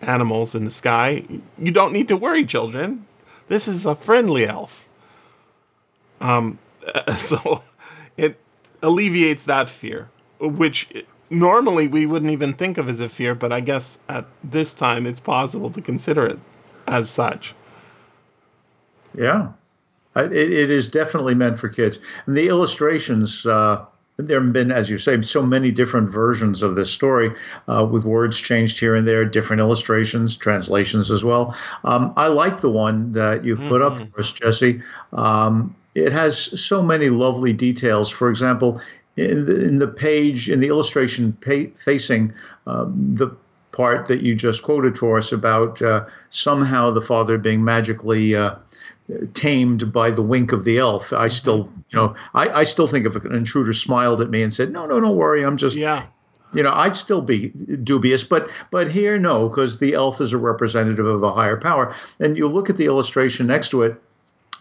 animals 0.01 0.56
in 0.56 0.65
the 0.65 0.71
sky. 0.71 1.23
You 1.58 1.71
don't 1.71 1.93
need 1.93 2.10
to 2.10 2.17
worry, 2.17 2.45
children. 2.45 3.06
This 3.47 3.67
is 3.67 3.86
a 3.86 3.95
friendly 3.95 4.47
elf. 4.47 4.86
Um, 6.21 6.60
so 7.17 7.63
it 8.17 8.39
alleviates 8.82 9.45
that 9.45 9.69
fear, 9.69 10.10
which 10.39 10.89
normally 11.29 11.88
we 11.88 12.06
wouldn't 12.06 12.32
even 12.32 12.53
think 12.53 12.77
of 12.77 12.89
as 12.89 12.99
a 12.99 13.10
fear, 13.10 13.36
but 13.36 13.51
I 13.51 13.60
guess 13.60 13.97
at 14.08 14.25
this 14.43 14.73
time 14.73 15.06
it's 15.06 15.19
possible 15.19 15.69
to 15.71 15.82
consider 15.82 16.25
it 16.27 16.39
as 16.88 17.10
such. 17.10 17.56
Yeah, 19.15 19.53
it, 20.15 20.32
it 20.34 20.69
is 20.69 20.89
definitely 20.89 21.36
meant 21.36 21.60
for 21.60 21.69
kids. 21.69 21.99
And 22.25 22.36
the 22.36 22.47
illustrations, 22.47 23.45
uh, 23.45 23.86
there 24.17 24.41
have 24.41 24.54
been, 24.54 24.71
as 24.71 24.89
you 24.89 24.97
say, 24.97 25.21
so 25.21 25.41
many 25.41 25.71
different 25.71 26.10
versions 26.10 26.62
of 26.62 26.76
this 26.76 26.91
story 26.91 27.32
uh, 27.67 27.88
with 27.89 28.06
words 28.06 28.38
changed 28.38 28.80
here 28.80 28.95
and 28.95 29.08
there, 29.08 29.26
different 29.26 29.60
illustrations, 29.60 30.38
translations 30.38 31.10
as 31.10 31.23
well. 31.23 31.56
Um, 31.84 32.13
I 32.15 32.28
like 32.28 32.62
the 32.62 32.69
one 32.69 33.12
that 33.13 33.43
you've 33.43 33.60
put 33.60 33.82
mm-hmm. 33.82 34.04
up 34.04 34.12
for 34.12 34.19
us, 34.19 34.32
Jesse. 34.32 34.82
Um, 35.13 35.76
it 35.95 36.12
has 36.12 36.38
so 36.60 36.84
many 36.84 37.10
lovely 37.10 37.54
details. 37.54 38.10
For 38.10 38.30
example, 38.30 38.82
in 39.15 39.45
the, 39.45 39.65
in 39.65 39.76
the 39.78 39.88
page, 39.88 40.49
in 40.49 40.60
the 40.60 40.67
illustration 40.67 41.34
pa- 41.34 41.71
facing 41.78 42.34
um, 42.65 43.15
the 43.15 43.36
part 43.73 44.05
that 44.05 44.21
you 44.21 44.36
just 44.36 44.63
quoted 44.63 44.97
for 44.97 45.17
us 45.17 45.33
about 45.33 45.81
uh, 45.81 46.05
somehow 46.29 46.91
the 46.91 47.01
father 47.01 47.38
being 47.38 47.63
magically 47.63 48.36
uh, 48.36 48.55
tamed 49.33 49.91
by 49.91 50.12
the 50.12 50.21
wink 50.21 50.53
of 50.53 50.63
the 50.63 50.77
elf. 50.77 51.12
I 51.12 51.27
still, 51.27 51.69
you 51.89 51.97
know, 51.97 52.15
I, 52.33 52.49
I 52.49 52.63
still 52.63 52.88
think 52.88 53.05
if 53.05 53.15
an 53.15 53.36
intruder 53.36 53.73
smiled 53.73 54.21
at 54.21 54.29
me 54.29 54.41
and 54.41 54.53
said, 54.53 54.71
"No, 54.71 54.86
no, 54.86 54.99
don't 55.01 55.17
worry, 55.17 55.43
I'm 55.43 55.57
just." 55.57 55.75
Yeah. 55.75 56.05
You 56.53 56.62
know, 56.62 56.71
I'd 56.71 56.95
still 56.95 57.23
be 57.23 57.49
dubious, 57.49 58.23
but 58.23 58.47
but 58.69 58.88
here, 58.89 59.17
no, 59.17 59.49
because 59.49 59.79
the 59.79 59.95
elf 59.95 60.21
is 60.21 60.33
a 60.33 60.38
representative 60.38 61.07
of 61.07 61.23
a 61.23 61.33
higher 61.33 61.57
power. 61.57 61.95
And 62.19 62.38
you 62.38 62.47
look 62.47 62.69
at 62.69 62.77
the 62.77 62.86
illustration 62.86 63.47
next 63.47 63.69
to 63.69 63.81
it, 63.81 63.99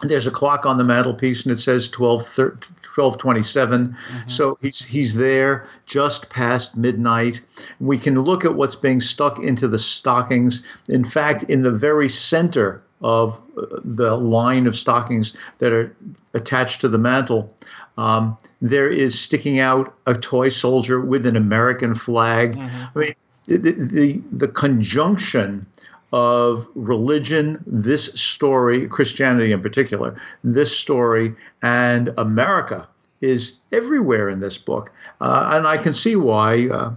there's 0.09 0.27
a 0.27 0.31
clock 0.31 0.65
on 0.65 0.77
the 0.77 0.83
mantelpiece 0.83 1.43
and 1.43 1.51
it 1.51 1.57
says 1.57 1.89
12 1.89 2.21
1227 2.37 3.87
mm-hmm. 3.87 4.27
so 4.29 4.57
he's 4.61 4.83
he's 4.83 5.15
there 5.15 5.67
just 5.85 6.29
past 6.29 6.77
midnight 6.77 7.41
we 7.79 7.97
can 7.97 8.19
look 8.19 8.45
at 8.45 8.55
what's 8.55 8.75
being 8.75 8.99
stuck 8.99 9.39
into 9.39 9.67
the 9.67 9.77
stockings 9.77 10.63
in 10.89 11.03
fact 11.03 11.43
in 11.43 11.61
the 11.61 11.71
very 11.71 12.09
center 12.09 12.81
of 13.01 13.41
the 13.83 14.15
line 14.15 14.65
of 14.65 14.75
stockings 14.75 15.35
that 15.57 15.73
are 15.73 15.95
attached 16.33 16.81
to 16.81 16.87
the 16.87 16.97
mantle 16.97 17.53
um, 17.97 18.37
there 18.61 18.89
is 18.89 19.19
sticking 19.19 19.59
out 19.59 19.93
a 20.07 20.13
toy 20.13 20.49
soldier 20.49 21.01
with 21.01 21.25
an 21.25 21.35
american 21.35 21.95
flag 21.95 22.55
mm-hmm. 22.55 22.97
i 22.97 22.99
mean 22.99 23.13
the, 23.45 23.57
the, 23.57 24.21
the 24.31 24.47
conjunction 24.47 25.65
of 26.13 26.67
religion, 26.75 27.61
this 27.65 28.05
story, 28.13 28.87
Christianity 28.87 29.51
in 29.51 29.61
particular, 29.61 30.15
this 30.43 30.77
story, 30.77 31.35
and 31.63 32.13
America 32.19 32.87
is 33.19 33.57
everywhere 33.71 34.29
in 34.29 34.39
this 34.39 34.59
book. 34.59 34.91
Uh, 35.19 35.49
and 35.53 35.65
I 35.65 35.77
can 35.77 35.91
see 35.91 36.15
why 36.15 36.67
uh, 36.67 36.91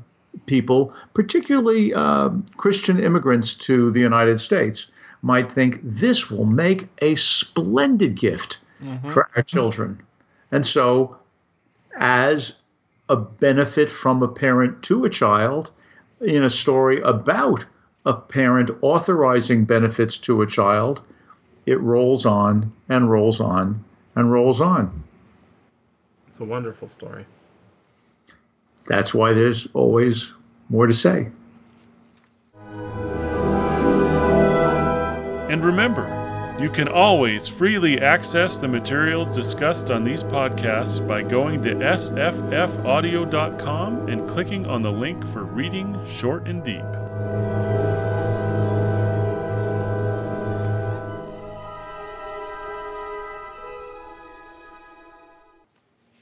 people, 0.45 0.95
particularly 1.15 1.95
uh, 1.95 2.29
Christian 2.59 3.01
immigrants 3.01 3.55
to 3.55 3.91
the 3.91 4.01
United 4.01 4.39
States, 4.39 4.89
might 5.23 5.51
think 5.51 5.81
this 5.83 6.31
will 6.31 6.45
make 6.45 6.87
a 7.01 7.15
splendid 7.15 8.17
gift 8.17 8.59
mm-hmm. 8.83 9.09
for 9.09 9.29
our 9.35 9.43
children. 9.43 9.99
And 10.53 10.67
so, 10.67 11.17
as 11.97 12.55
a 13.09 13.17
benefit 13.17 13.91
from 13.91 14.23
a 14.23 14.29
parent 14.29 14.83
to 14.83 15.07
a 15.07 15.11
child, 15.11 15.73
in 16.21 16.43
a 16.43 16.51
story 16.51 17.01
about 17.01 17.65
a 18.07 18.15
parent 18.15 18.71
authorizing 18.81 19.65
benefits 19.65 20.17
to 20.19 20.41
a 20.41 20.47
child, 20.47 21.03
it 21.67 21.81
rolls 21.81 22.25
on 22.25 22.73
and 22.89 23.11
rolls 23.11 23.41
on 23.41 23.85
and 24.15 24.33
rolls 24.33 24.61
on. 24.61 25.03
It's 26.29 26.39
a 26.39 26.45
wonderful 26.45 26.89
story. 26.89 27.27
That's 28.87 29.13
why 29.13 29.33
there's 29.33 29.67
always 29.75 30.33
more 30.69 30.87
to 30.87 30.95
say. 30.95 31.29
And 35.49 35.65
remember, 35.65 36.57
you 36.61 36.71
can 36.71 36.87
always 36.89 37.49
freely 37.49 38.01
access 38.01 38.57
the 38.57 38.69
materials 38.69 39.31
discussed 39.31 39.91
on 39.91 40.05
these 40.05 40.23
podcasts 40.23 41.07
by 41.07 41.23
going 41.23 41.63
to 41.63 41.75
sffaudio.com 41.75 42.89
and 44.09 44.29
clicking 44.29 44.67
on 44.67 44.83
the 44.83 44.93
link 44.93 45.27
for 45.27 45.43
Reading 45.45 45.99
Short 46.07 46.47
and 46.47 46.63
Deep. 46.63 46.85